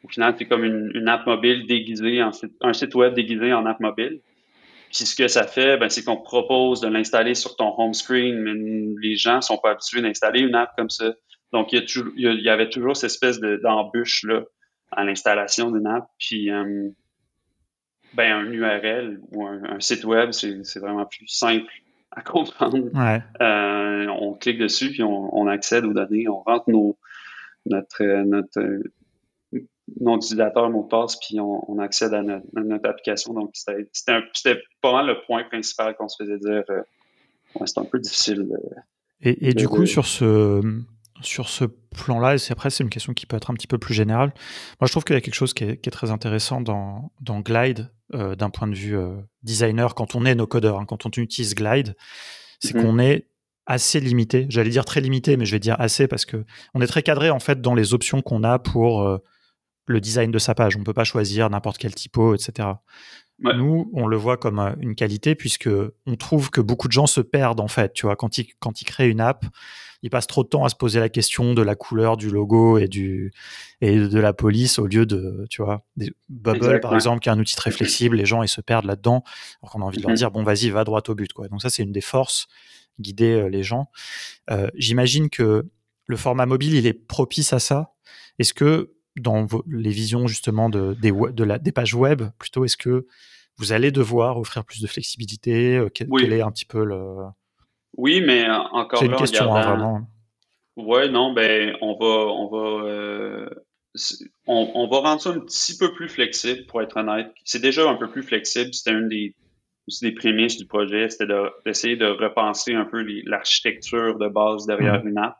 [0.03, 3.65] au final, c'est comme une, app mobile déguisée en site, un site web déguisé en
[3.65, 4.21] app mobile.
[4.91, 8.39] Puis ce que ça fait, ben, c'est qu'on propose de l'installer sur ton home screen,
[8.39, 8.53] mais
[9.01, 11.13] les gens sont pas habitués d'installer une app comme ça.
[11.53, 14.41] Donc, il y, il y avait toujours cette espèce d'embûche là
[14.91, 16.07] à l'installation d'une app.
[16.17, 16.49] Puis,
[18.13, 21.71] ben, un URL ou un site web, c'est vraiment plus simple
[22.11, 22.89] à comprendre.
[23.41, 26.97] Euh, on clique dessus, puis on, accède aux données, on rentre nos,
[27.65, 28.59] notre, notre
[29.99, 33.33] nom d'utilisateur, mot de passe, puis on, accède à notre, application.
[33.33, 36.63] Donc, c'était pas mal le point principal qu'on se faisait dire.
[36.69, 36.81] Euh,
[37.65, 38.47] c'est un peu difficile.
[39.21, 40.61] et, du coup, sur ce,
[41.21, 43.93] sur ce plan-là, et après c'est une question qui peut être un petit peu plus
[43.93, 44.33] générale,
[44.79, 47.89] moi je trouve qu'il y a quelque chose qui est, très intéressant dans, dans Glide,
[48.13, 51.09] euh, d'un point de vue euh, designer, quand on est no codeur, hein, quand on
[51.09, 51.95] utilise Glide,
[52.59, 52.83] c'est mhm.
[52.83, 53.27] qu'on est
[53.65, 56.87] assez limité, j'allais dire très limité, mais je vais dire assez parce que on est
[56.87, 59.17] très cadré en fait dans les options qu'on a pour euh,
[59.89, 60.77] le design de sa page.
[60.77, 62.69] On peut pas choisir n'importe quel typo, etc.
[63.39, 65.69] Nous, on le voit comme une qualité puisque
[66.05, 67.93] on trouve que beaucoup de gens se perdent en fait.
[67.93, 69.45] Tu vois, quand ils quand ils créent une app,
[70.03, 72.77] ils passent trop de temps à se poser la question de la couleur du logo
[72.77, 73.31] et du
[73.81, 77.31] et de la police au lieu de, tu vois, des Bubble par exemple, qui est
[77.31, 78.17] un outil très flexible.
[78.17, 79.23] Les gens ils se perdent là-dedans,
[79.63, 80.17] alors qu'on a envie de leur mhm.
[80.17, 81.47] dire bon vas-y va droit au but quoi.
[81.47, 82.47] Donc ça c'est une des forces
[82.99, 83.89] guider euh, les gens.
[84.51, 85.65] Euh, j'imagine que
[86.05, 87.93] le format mobile il est propice à ça.
[88.37, 92.77] Est-ce que dans les visions justement de, des, de la, des pages web, plutôt, est-ce
[92.77, 93.07] que
[93.57, 97.25] vous allez devoir offrir plus de flexibilité euh, quel, est un petit peu le...
[97.97, 100.01] Oui, mais encore C'est une question, hein, vraiment.
[100.77, 103.49] Oui, non, ben, on va, on va, euh,
[104.47, 107.33] on, va rendre ça un petit peu plus flexible, pour être honnête.
[107.43, 108.73] C'est déjà un peu plus flexible.
[108.73, 109.35] C'était une des,
[110.01, 111.33] des prémices du projet, c'était
[111.65, 115.07] d'essayer de, repenser un peu l'architecture de base derrière mmh.
[115.07, 115.37] une app.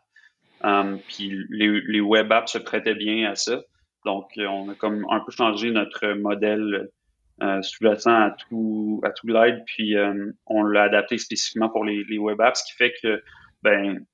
[0.62, 3.62] Um, puis les, les, web apps se prêtaient bien à ça.
[4.05, 6.89] Donc, euh, on a comme un peu changé notre modèle
[7.41, 12.03] euh, sous-jacent à tout à tout Glide, puis euh, on l'a adapté spécifiquement pour les,
[12.10, 13.24] les, web apps, ce qui fait que
[13.64, 14.05] ben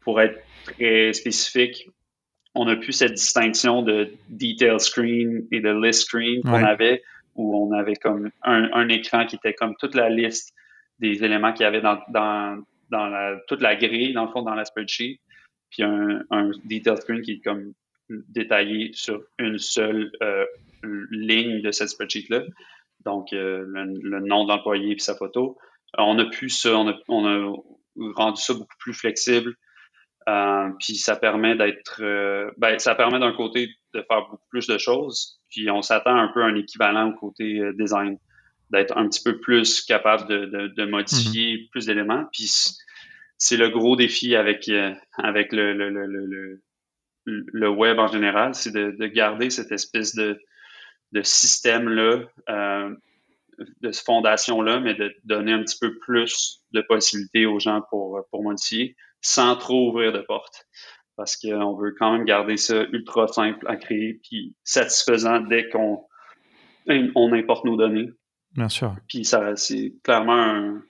[0.00, 1.88] pour être très spécifique,
[2.54, 7.02] on n'a plus cette distinction de detail screen et de list screen qu'on avait,
[7.34, 10.52] où on avait comme un, écran qui était comme toute la liste
[10.98, 14.42] des éléments qu'il y avait dans, dans, dans la, toute la grille, dans le fond,
[14.42, 15.18] dans la spreadsheet,
[15.72, 17.72] puis un, un detail screen qui est comme
[18.28, 20.44] détaillé sur une seule euh,
[21.10, 22.42] ligne de cette spreadsheet-là.
[23.04, 25.58] Donc, euh, le, nom de l'employé puis sa photo.
[25.98, 27.56] on a pu ça, on a, on a
[28.14, 29.56] rendu ça beaucoup plus flexible.
[30.28, 34.66] Euh, puis ça permet d'être, euh, ben, ça permet d'un côté de faire beaucoup plus
[34.68, 38.18] de choses, puis on s'attend un peu à un équivalent au côté euh, design,
[38.70, 41.70] d'être un petit peu plus capable de, de, de modifier mm-hmm.
[41.70, 42.24] plus d'éléments.
[42.32, 42.48] Puis
[43.42, 44.70] c'est le gros défi avec
[45.14, 46.62] avec le, le, le,
[47.24, 50.40] le, web en général, c'est de, de, garder cette espèce de,
[51.10, 52.20] de système là,
[53.80, 57.82] de cette fondation là, mais de donner un petit peu plus de possibilités aux gens
[57.90, 60.68] pour pour modifier sans trop ouvrir de portes.
[61.16, 66.06] Parce qu'on veut quand même garder ça ultra simple à créer, puis satisfaisant dès qu'on
[66.86, 68.10] on importe nos données.
[68.52, 68.94] Bien sûr.
[69.08, 70.82] Puis ça, c'est clairement un,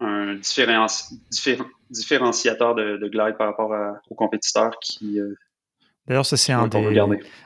[0.00, 0.34] un
[1.90, 3.72] différenciateur de, de, Glide par rapport
[4.10, 5.18] aux compétiteurs qui.
[5.20, 5.34] Euh,
[6.06, 7.00] D'ailleurs, ça c'est un des,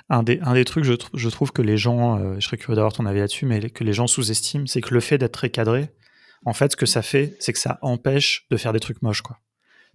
[0.09, 2.75] un, des, un des trucs, je, je trouve que les gens, euh, je serais curieux
[2.75, 5.51] d'avoir ton avis là-dessus, mais que les gens sous-estiment, c'est que le fait d'être très
[5.51, 5.91] cadré,
[6.45, 9.23] en fait, ce que ça fait, c'est que ça empêche de faire des trucs moches,
[9.23, 9.39] quoi.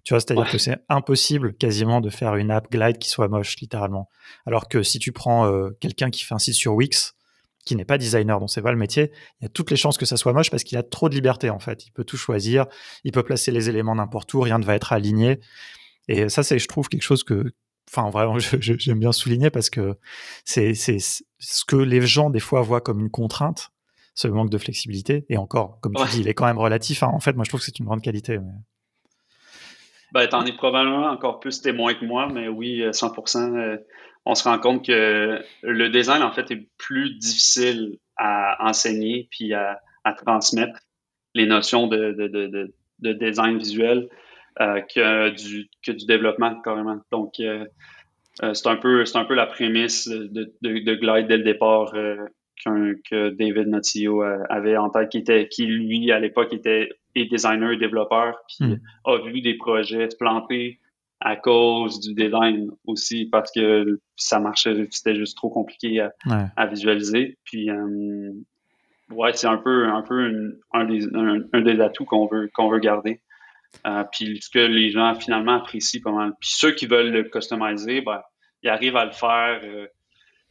[0.02, 3.56] Tu vois, c'est-à-dire que c'est impossible quasiment de faire une app Glide qui soit moche,
[3.56, 4.10] littéralement.
[4.44, 7.14] Alors que si tu prends euh, quelqu'un qui fait un site sur Wix,
[7.64, 9.10] qui n'est pas designer, dont c'est pas le métier,
[9.40, 11.14] il y a toutes les chances que ça soit moche parce qu'il a trop de
[11.14, 11.86] liberté en fait.
[11.86, 12.66] Il peut tout choisir,
[13.04, 15.40] il peut placer les éléments n'importe où, rien ne va être aligné.
[16.08, 17.52] Et ça, c'est, je trouve, quelque chose que,
[17.88, 19.96] enfin, vraiment, j'aime bien souligner parce que
[20.44, 23.70] c'est, ce que les gens des fois voient comme une contrainte,
[24.14, 25.24] ce manque de flexibilité.
[25.28, 27.02] Et encore, comme tu dis, il est quand même relatif.
[27.02, 27.10] Hein.
[27.12, 28.38] En fait, moi, je trouve que c'est une grande qualité.
[28.38, 28.52] Mais...
[30.12, 33.56] Ben, t'en es probablement encore plus témoin que moi, mais oui, 100%.
[33.56, 33.78] Euh,
[34.26, 39.52] on se rend compte que le design, en fait, est plus difficile à enseigner puis
[39.54, 39.80] à,
[40.24, 40.78] transmettre
[41.34, 44.08] les notions de, de, design visuel
[44.60, 47.00] euh, que, du, que du développement, carrément.
[47.10, 47.66] Donc, euh,
[48.52, 53.68] c'est un, peu, un peu la prémisse de, de, Glide dès le départ que David
[53.68, 58.36] Notio avait en tête, qui, était, qui lui, à l'époque, était et designer et développeur,
[58.48, 58.80] puis hmm.
[59.04, 60.80] a vu des projets se planter
[61.20, 67.38] à cause du design aussi, parce que ça marchait, c'était juste trop compliqué à, visualiser.
[67.44, 68.32] Puis, euh,
[69.10, 72.78] ouais, c'est un peu, un, peu un, des, un, des atouts qu'on veut, qu'on veut
[72.78, 73.20] garder.
[73.86, 76.32] Euh, puis ce que les gens finalement apprécient pas mal.
[76.40, 78.20] Puis ceux qui veulent le customiser, ben,
[78.62, 79.86] ils arrivent à le faire euh,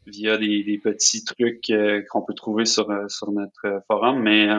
[0.08, 1.72] via des, des, petits trucs
[2.10, 4.50] qu'on peut trouver sur, sur notre forum, mais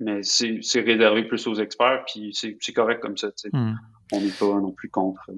[0.00, 3.28] mais c'est réservé plus aux experts, puis c'est correct comme ça.
[3.52, 3.74] Hmm.
[4.14, 5.30] On n'est pas non plus contre.
[5.30, 5.34] Euh,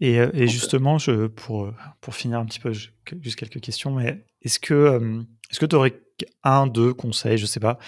[0.00, 4.58] et, euh, justement, je, pour, pour finir un petit peu, juste quelques questions, mais est-ce
[4.58, 6.00] que euh, est-ce que tu aurais
[6.44, 7.78] un, deux conseils, je sais pas,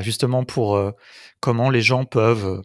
[0.00, 0.80] justement pour
[1.40, 2.62] comment les gens peuvent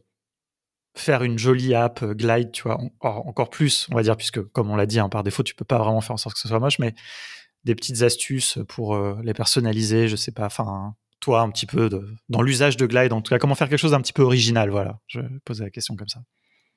[0.96, 4.76] faire une jolie app Glide, tu vois, encore plus, on va dire, puisque comme on
[4.76, 6.60] l'a dit, hein, par défaut, tu peux pas vraiment faire en sorte que ce soit
[6.60, 6.94] moche, mais
[7.66, 11.90] des petites astuces pour les personnaliser, je sais pas, enfin, toi, un petit peu
[12.30, 14.70] dans l'usage de Glide, en tout cas, comment faire quelque chose d'un petit peu original
[14.70, 16.22] Voilà, je posais la question comme ça.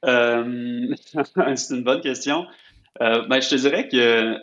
[0.04, 0.94] Euh,
[1.56, 2.46] c'est une bonne question.
[3.00, 4.36] Euh, ben, je te dirais que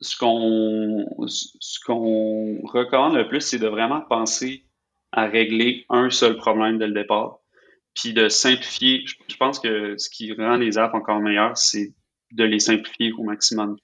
[0.00, 4.64] ce qu'on ce qu'on recommande le plus, c'est de vraiment penser
[5.12, 7.38] à régler un seul problème dès le départ,
[7.94, 9.04] puis de simplifier.
[9.06, 11.94] Je, pense que ce qui rend les apps encore meilleures, c'est
[12.32, 13.76] de les simplifier au maximum,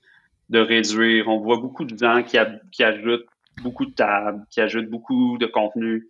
[0.49, 1.29] de réduire.
[1.29, 2.37] On voit beaucoup de gens qui,
[2.73, 3.27] qui ajoutent
[3.63, 6.09] beaucoup de tables, qui ajoutent beaucoup de contenu,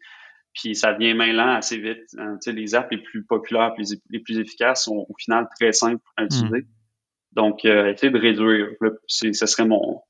[0.54, 2.14] puis ça devient mêlant assez vite.
[2.18, 2.38] Hein.
[2.46, 6.24] les apps les plus populaires, les, les, plus efficaces sont au final très simples à
[6.24, 6.62] utiliser.
[6.62, 6.68] Hmm.
[7.32, 8.68] Donc, euh, essayer de réduire,
[9.06, 10.00] ce serait mon,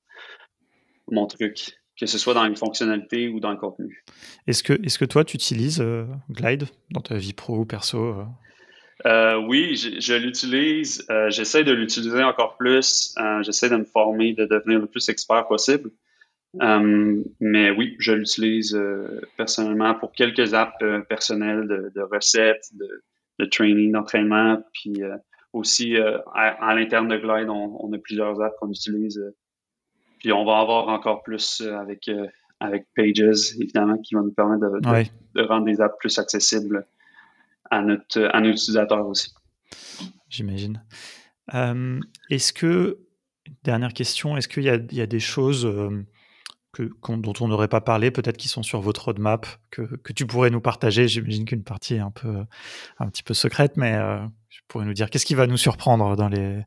[1.10, 4.02] mon truc, que ce soit dans une fonctionnalité ou dans le contenu.
[4.46, 8.16] Est-ce que, est que toi, tu utilises euh, Glide dans ta vie pro ou perso
[9.04, 9.36] euh?
[9.46, 11.06] oui, je, l'utilise.
[11.28, 13.14] J'essaie de l'utiliser encore plus.
[13.42, 15.90] J'essaie de me former, de devenir le plus expert possible.
[16.60, 22.70] Euh, mais oui, je l'utilise euh, personnellement pour quelques apps euh, personnelles de, recettes,
[23.38, 25.00] de, training, d'entraînement, puis
[25.52, 29.20] aussi à, l'interne de Glide, on, a plusieurs apps qu'on utilise.
[30.18, 32.10] puis on va avoir encore plus avec
[32.62, 36.86] avec Pages, évidemment, qui va nous permettre de, rendre des apps plus accessibles
[37.70, 39.32] à notre à nos utilisateurs aussi.
[40.28, 40.84] J'imagine.
[42.28, 42.98] est-ce que
[43.64, 45.66] dernière question, est-ce qu'il y, y a, des choses
[46.72, 50.26] que, dont on n'aurait pas parlé, peut-être qui sont sur votre roadmap, que, que tu
[50.26, 51.08] pourrais nous partager.
[51.08, 52.44] J'imagine qu'une partie est un, peu,
[52.98, 54.18] un petit peu secrète, mais euh,
[54.48, 56.62] tu pourrais nous dire Qu'est-ce qui va nous surprendre dans les.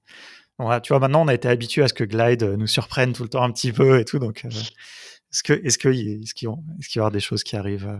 [0.84, 3.30] tu vois, maintenant, on a été habitué à ce que Glide nous surprenne tout le
[3.30, 4.20] temps un petit peu et tout.
[4.20, 6.50] Donc, est-ce que, est-ce que, est-ce qu'il,
[6.88, 8.00] qu'il y aura des choses qui arrivent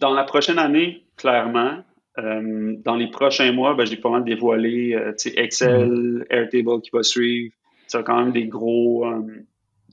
[0.00, 1.82] Dans la prochaine année, clairement.
[2.16, 4.96] dans les prochains mois, ben, j'ai pas mal dévoilé
[5.36, 6.24] Excel, mm.
[6.30, 7.52] Airtable qui va suivre.
[7.98, 9.06] Ça quand même des gros,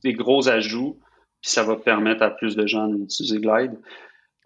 [0.03, 0.99] des gros ajouts
[1.41, 3.77] puis ça va permettre à plus de gens d'utiliser Glide.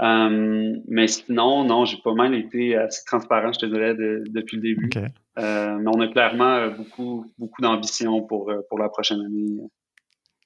[0.02, 4.62] Euh, mais sinon, non, j'ai pas mal été assez transparent, je te dirais, depuis le
[4.62, 4.90] début.
[5.38, 9.58] Euh, mais on a clairement euh, beaucoup, beaucoup d'ambition pour, pour la prochaine année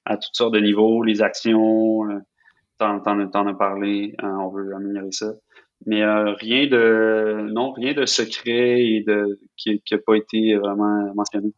[0.04, 2.02] à toutes sortes de niveaux, les actions,
[2.78, 5.32] t'en, t'en, as parlé, on veut améliorer ça.
[5.86, 11.52] Mais rien de non, rien de secret et de qui n'a pas été vraiment mentionné.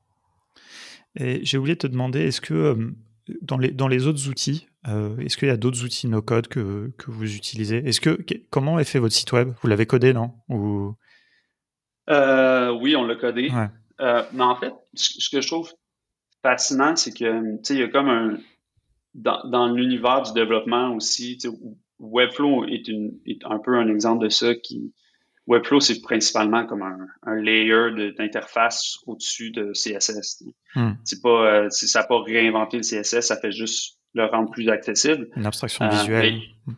[1.16, 2.94] Et j'ai oublié de te demander, est-ce que
[3.42, 6.92] dans les, dans les autres outils, euh, est-ce qu'il y a d'autres outils no-code que,
[6.98, 7.78] que, vous utilisez?
[7.86, 8.18] Est-ce que
[8.50, 9.52] comment est fait votre site web?
[9.60, 10.32] Vous l'avez codé, non?
[10.48, 10.94] Ou...
[12.10, 13.50] Euh, oui, on l'a codé.
[14.00, 15.70] Euh, mais en fait, ce que je trouve
[16.42, 18.38] fascinant, c'est que il y a comme un
[19.14, 21.38] dans, dans l'univers du développement aussi,
[21.98, 24.92] Webflow est, une, est un peu un exemple de ça qui
[25.46, 30.44] Webflow, c'est principalement comme un, un layer d'interface au-dessus de CSS.
[30.76, 30.92] Hmm.
[31.04, 35.28] C'est pas, ça n'a pas réinventé le CSS, ça fait juste le rendre plus accessible.
[35.36, 36.40] Une abstraction visuelle.
[36.68, 36.72] Euh,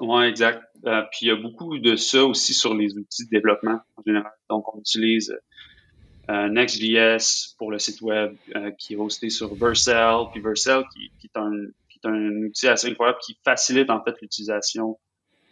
[0.00, 0.62] oui, exact.
[0.86, 4.02] Euh, puis il y a beaucoup de ça aussi sur les outils de développement en
[4.06, 4.32] général.
[4.48, 5.34] Donc, on utilise
[6.30, 8.34] euh, Next.js pour le site web
[8.78, 11.52] qui est hosté sur Vercel, puis Vercel qui, qui, est un,
[11.88, 14.98] qui, est un, outil assez incroyable qui facilite en fait l'utilisation,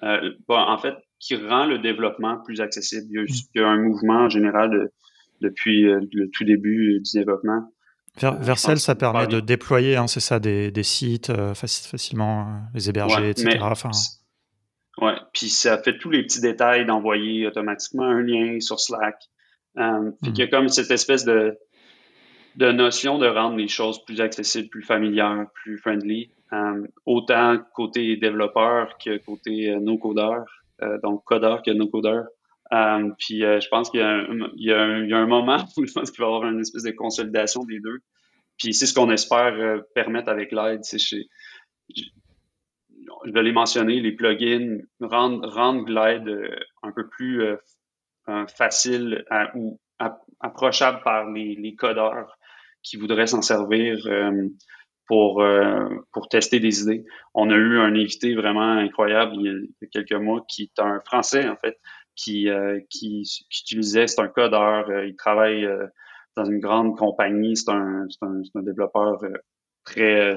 [0.02, 3.06] en fait, qui rend le développement plus accessible.
[3.10, 3.22] Il y a,
[3.54, 4.92] il y a un mouvement en général de,
[5.40, 7.68] depuis le tout début du développement
[8.20, 12.58] Ver Vercel, ça permet de déployer, hein, c'est ça, des, des sites euh, facilement, euh,
[12.74, 13.58] les héberger, etc.
[13.60, 13.90] enfin,
[15.00, 19.16] ouais, puis ça fait tous les petits détails d'envoyer automatiquement un lien sur Slack.
[19.78, 20.50] Euh, Il y a mhm.
[20.50, 21.56] comme cette espèce de,
[22.56, 28.16] de notion de rendre les choses plus accessibles, plus familières, plus friendly, euh, autant côté
[28.16, 30.44] développeur que côté no codeur,
[31.02, 32.26] donc codeur que no codeur.
[32.70, 36.30] Um, puis euh, je pense qu'il y, a un moment où je pense qu'il va
[36.30, 38.00] y avoir une espèce de consolidation des deux.
[38.58, 40.82] Puis c'est ce qu'on espère euh, permettre avec l'aide.
[40.84, 41.16] Je,
[43.32, 47.42] vais les mentionner, les plugins, rendre, rendre l'aide euh, un peu plus
[48.54, 49.24] facile
[49.54, 49.80] ou
[50.38, 52.38] approchable par les, les, codeurs
[52.82, 53.96] qui voudraient s'en servir
[55.08, 55.42] pour,
[56.12, 57.04] pour tester des idées.
[57.34, 61.00] On a eu un invité vraiment incroyable il y a quelques mois qui est un
[61.00, 61.78] Français, en fait,
[62.18, 65.86] qui, euh, qui, qui, utilisait, c'est un codeur, euh, il travaille euh,
[66.36, 69.20] dans une grande compagnie, c'est un, un, un, développeur
[69.84, 70.36] très,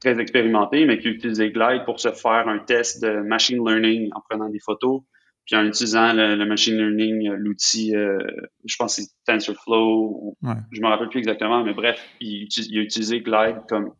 [0.00, 4.20] très expérimenté, mais qui utilisait Glide pour se faire un test de machine learning en
[4.28, 5.02] prenant des photos,
[5.50, 10.36] puis en utilisant le, machine learning, l'outil, je pense que c'est TensorFlow,
[10.70, 13.92] je me rappelle plus exactement, mais bref, il, il a utilisé Glide comme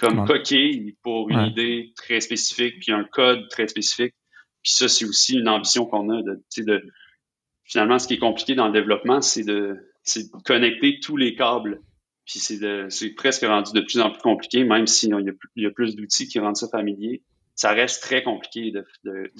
[0.00, 4.14] comme coquille pour une idée très spécifique, puis un code très spécifique.
[4.62, 6.82] Puis ça, c'est aussi une ambition qu'on a de, de
[7.64, 9.76] finalement, ce qui est compliqué dans le développement, c'est de,
[10.16, 11.80] de connecter tous les câbles.
[12.26, 15.20] Puis c'est presque rendu de plus en plus compliqué, même s'il y a,
[15.56, 17.22] il y a plus d'outils qui rendent ça familier.
[17.54, 19.32] Ça reste très compliqué de,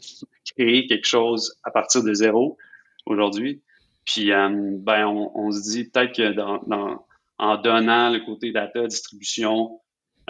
[0.57, 2.59] créer quelque chose à partir de zéro
[3.07, 3.63] aujourd'hui.
[4.05, 4.49] Puis euh,
[4.79, 7.07] ben on, se dit peut-être que dans,
[7.39, 9.81] en donnant le côté data distribution,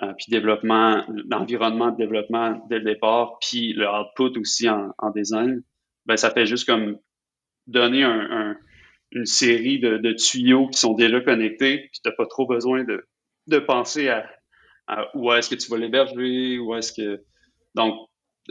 [0.02, 5.62] euh, puis développement, l'environnement de développement dès le départ, puis le output aussi en, design,
[6.06, 6.98] ben ça fait juste comme
[7.66, 8.56] donner un, un,
[9.12, 14.08] une série de, tuyaux qui sont déjà connectés, puis t'as pas trop besoin de, penser
[14.08, 14.26] à
[15.14, 17.24] où est-ce que tu vas l'héberger, où est-ce que
[17.74, 17.94] donc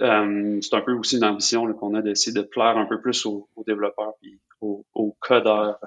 [0.02, 3.26] euh, c'est un peu aussi une ambition qu'on a d'essayer de plaire un peu plus
[3.26, 5.80] aux, aux développeurs puis aux, aux codeurs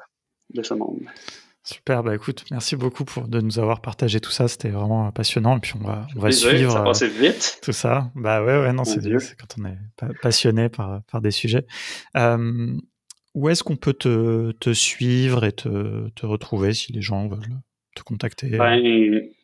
[0.53, 1.01] de ce monde.
[1.65, 5.59] Super, bah écoute, merci beaucoup pour de nous avoir partagé tout ça, c'était vraiment passionnant
[5.59, 7.61] et puis on va on va suivre ça passait vite.
[7.63, 8.11] tout ça.
[8.17, 11.65] Bah ouais ouais non c'est quand on est passionné par par des sujets.
[12.17, 12.77] Euh,
[13.35, 17.61] où est-ce qu'on peut te, te, suivre et te, te, retrouver si les gens veulent
[17.95, 18.51] te contacter?
[18.51, 18.79] Ben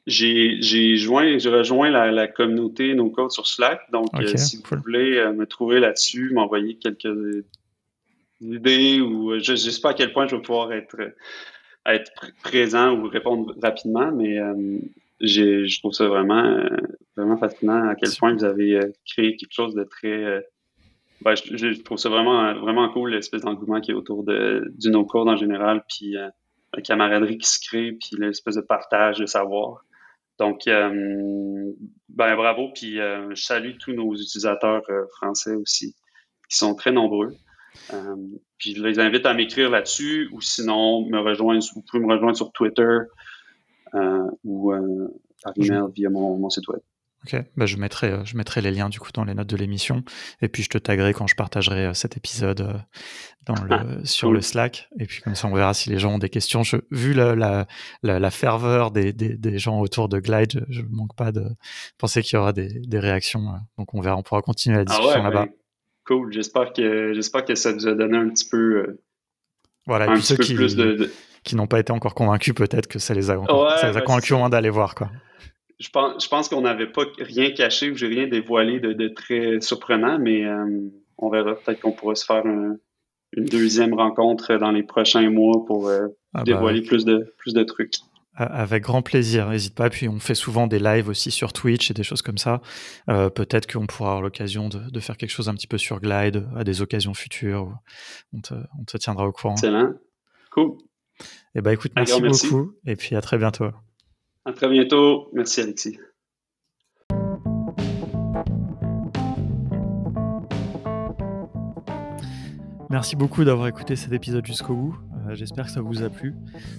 [0.08, 4.56] j'ai j'ai joint j'ai rejoint la, la communauté No Code sur Slack donc euh, si
[4.56, 7.44] vous voulez euh, me trouver là-dessus, m'envoyer quelques
[8.40, 10.96] idées ou je, je sais pas à quel point je vais pouvoir être
[11.88, 14.78] être présent ou répondre rapidement, mais euh,
[15.20, 16.68] je trouve ça vraiment, euh,
[17.16, 20.44] vraiment fascinant à quel point vous avez euh, créé quelque chose de très.
[21.22, 25.28] Ben, je, trouve ça vraiment, vraiment cool, l'espèce d'engouement qui est autour de, du no-code
[25.28, 29.84] en général, puis la camaraderie qui se crée, puis l'espèce de partage de savoir.
[30.38, 34.82] Donc, ben bravo, puis je salue tous nos utilisateurs
[35.16, 35.94] français aussi
[36.48, 37.34] sont très nombreux.
[38.56, 42.36] puis je les invite à m'écrire là-dessus ou sinon me rejoindre, vous pouvez me rejoindre
[42.36, 42.98] sur Twitter
[44.44, 44.72] ou
[45.42, 46.80] par email via mon site web.
[47.30, 49.56] Ok, bah je, mettrai, euh, je mettrai les liens du coup dans les notes de
[49.56, 50.02] l'émission
[50.40, 52.78] et puis je te taguerai quand je partagerai euh, cet épisode euh,
[53.44, 56.18] dans le, sur le Slack et puis comme ça on verra si les gens ont
[56.18, 56.62] des questions.
[56.62, 57.66] Je, vu la, la,
[58.02, 61.44] la, ferveur des, des, des, gens autour de Glide, je ne manque pas de
[61.98, 63.42] penser qu'il y aura des, des, réactions.
[63.76, 65.48] Donc on verra, on pourra continuer la ah discussion là-bas.
[66.06, 69.00] Cool, j'espère que, j'espère que ça vous a donné un petit peu,
[69.86, 71.12] voilà, un petit peu qui, plus de,
[71.44, 73.38] qui n'ont pas été encore convaincus, peut-être que ça les a,
[73.80, 74.94] ça les a convaincus au moins d'aller voir.
[74.94, 75.10] quoi
[75.78, 79.60] je pense, je pense qu'on n'avait pas rien caché ou j'ai rien dévoilé de, très
[79.60, 81.54] surprenant, mais euh, on verra.
[81.54, 86.38] Peut-être qu'on pourra se faire une deuxième rencontre dans les prochains mois pour euh, ah
[86.38, 87.94] bah dévoiler plus, de, plus de trucs.
[88.34, 89.90] Avec grand plaisir, n'hésite pas.
[89.90, 92.60] Puis on fait souvent des lives aussi sur Twitch et des choses comme ça.
[93.08, 96.46] Euh, peut-être qu'on pourra avoir l'occasion de, faire quelque chose un petit peu sur Glide
[96.56, 97.76] à des occasions futures.
[98.32, 99.54] On te, on te tiendra au courant.
[99.54, 99.92] Excellent.
[100.52, 100.76] Cool.
[101.20, 101.24] Et
[101.56, 102.74] eh ben, écoute, merci beaucoup.
[102.86, 103.70] Et puis à très bientôt.
[104.48, 105.28] À très bientôt.
[105.34, 105.98] Merci, Alexis.
[112.88, 115.07] Merci beaucoup d'avoir écouté cet épisode jusqu'au bout.
[115.28, 116.34] Euh, j'espère que ça vous a plu.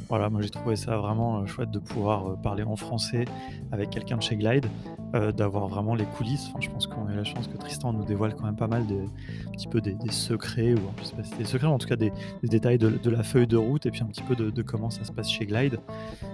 [0.08, 3.26] Voilà, moi j'ai trouvé ça vraiment euh, chouette de pouvoir euh, parler en français
[3.72, 4.66] avec quelqu'un de chez Glide,
[5.36, 6.52] d'avoir vraiment les coulisses.
[6.60, 8.86] Je pense qu'on a eu la chance que Tristan nous dévoile quand même pas mal
[8.86, 8.96] de,
[9.48, 11.96] un petit peu des, secrets, ou je sais pas des secrets, mais en tout cas
[11.96, 12.12] des,
[12.44, 15.12] détails de, la feuille de route et puis un petit peu de, comment ça se
[15.12, 15.80] passe chez Glide.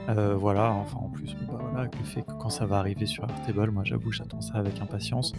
[0.08, 3.84] voilà, enfin en plus, bah, le fait que quand ça va arriver sur Airtable, moi
[3.86, 5.34] j'avoue, j'attends ça avec impatience.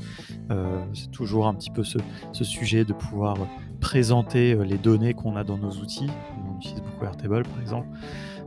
[0.95, 3.37] c'est toujours un petit peu ce sujet de pouvoir
[3.81, 6.09] présenter les données qu'on a dans nos outils
[6.57, 7.89] utilise beaucoup Airtable par exemple.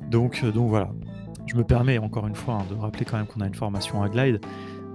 [0.09, 0.89] Donc, euh, donc voilà,
[1.45, 4.01] je me permets encore une fois hein, de rappeler quand même qu'on a une formation
[4.03, 4.39] à Glide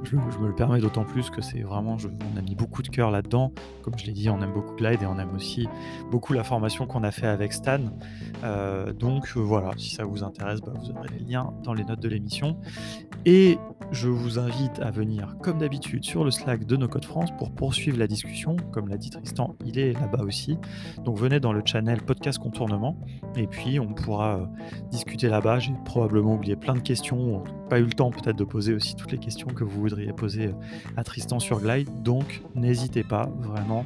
[0.05, 1.97] je, me le permets d'autant plus que c'est vraiment,
[2.35, 3.53] on a mis beaucoup de cœur là-dedans.
[3.83, 5.69] Comme je l'ai dit, on aime beaucoup Glide et on aime aussi
[6.11, 7.81] beaucoup la formation qu'on a fait avec Stan.
[8.43, 11.85] Euh, donc euh, voilà, si ça vous intéresse, bah, vous aurez les liens dans les
[11.85, 12.59] notes de l'émission.
[13.27, 13.59] Et
[13.91, 17.53] je vous invite à venir, comme d'habitude, sur le Slack de No Code France pour
[17.53, 18.57] poursuivre la discussion.
[18.73, 20.59] Comme l'a dit Tristan, il est là-bas aussi.
[21.05, 22.99] Donc venez dans le channel Podcast Contournement
[23.37, 24.47] et puis on pourra euh,
[24.91, 25.59] discuter là-bas.
[25.59, 29.13] J'ai probablement oublié plein de questions, pas eu le temps peut-être de poser aussi toutes
[29.13, 30.53] les questions que vous voudrez poser euh,
[30.97, 31.89] à Tristan sur Glide.
[32.03, 33.85] Donc n'hésitez pas, vraiment.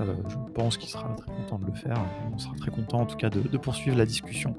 [0.00, 1.96] Euh, je pense qu'il sera très content de le faire.
[2.32, 4.54] On sera très content en tout cas de, poursuivre la discussion.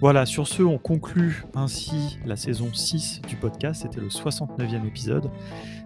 [0.00, 3.82] Voilà, sur ce, on conclut ainsi la saison 6 du podcast.
[3.82, 5.30] C'était le 69e épisode.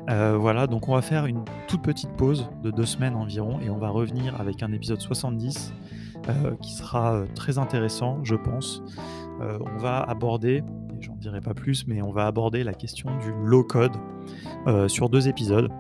[0.08, 3.70] Euh, voilà, donc on va faire une toute petite pause de deux semaines environ et
[3.70, 5.72] on va revenir avec un épisode 70
[6.62, 8.82] qui sera très intéressant, je pense.
[9.40, 10.62] on va aborder
[11.00, 13.96] j'en dirai pas plus, mais on va aborder la question du low code
[14.66, 15.70] euh, sur deux épisodes.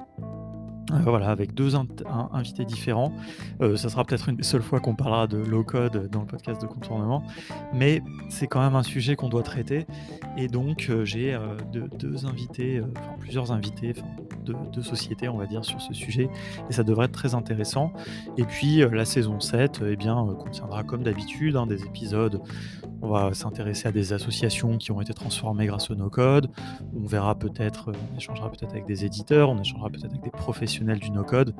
[0.92, 1.76] Euh, voilà, avec deux
[2.32, 3.12] invités différents.
[3.60, 6.26] Euh, ça sera peut-être une des seules fois qu'on parlera de low code dans le
[6.26, 7.22] podcast de contournement,
[7.72, 9.86] mais c'est quand même un sujet qu'on doit traiter.
[10.36, 11.38] Et donc, j'ai
[11.72, 13.92] deux, invités, enfin plusieurs invités,
[14.44, 16.28] de deux, sociétés, on va dire, sur ce sujet,
[16.68, 17.92] et ça devrait être très intéressant.
[18.36, 22.40] Et puis, la saison 7, eh bien, contiendra comme d'habitude hein, des épisodes
[23.02, 26.50] on va s'intéresser à des associations qui ont été transformées grâce au no-code.
[26.94, 30.98] On verra peut-être, on échangera peut-être avec des éditeurs, on échangera peut-être avec des professionnels
[30.98, 31.54] du no-code.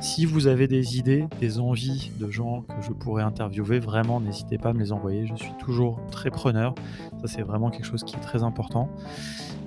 [0.00, 4.58] Si vous avez des idées, des envies de gens que je pourrais interviewer, vraiment n'hésitez
[4.58, 5.26] pas à me les envoyer.
[5.26, 6.74] Je suis toujours très preneur.
[7.20, 8.88] Ça, c'est vraiment quelque chose qui est très important.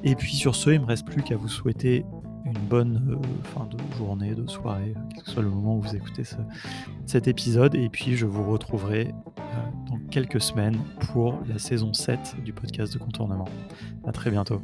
[0.04, 2.06] Et puis sur ce, il me reste plus qu'à vous souhaiter
[2.46, 5.82] une bonne euh, fin de journée, de soirée, euh, quel que soit le moment où
[5.82, 6.24] vous écoutez
[7.06, 7.76] cet épisode.
[7.76, 9.42] Et puis je vous retrouverai euh,
[9.90, 13.50] dans quelques semaines pour la saison 7 du podcast de contournement.
[14.06, 14.62] À très bientôt.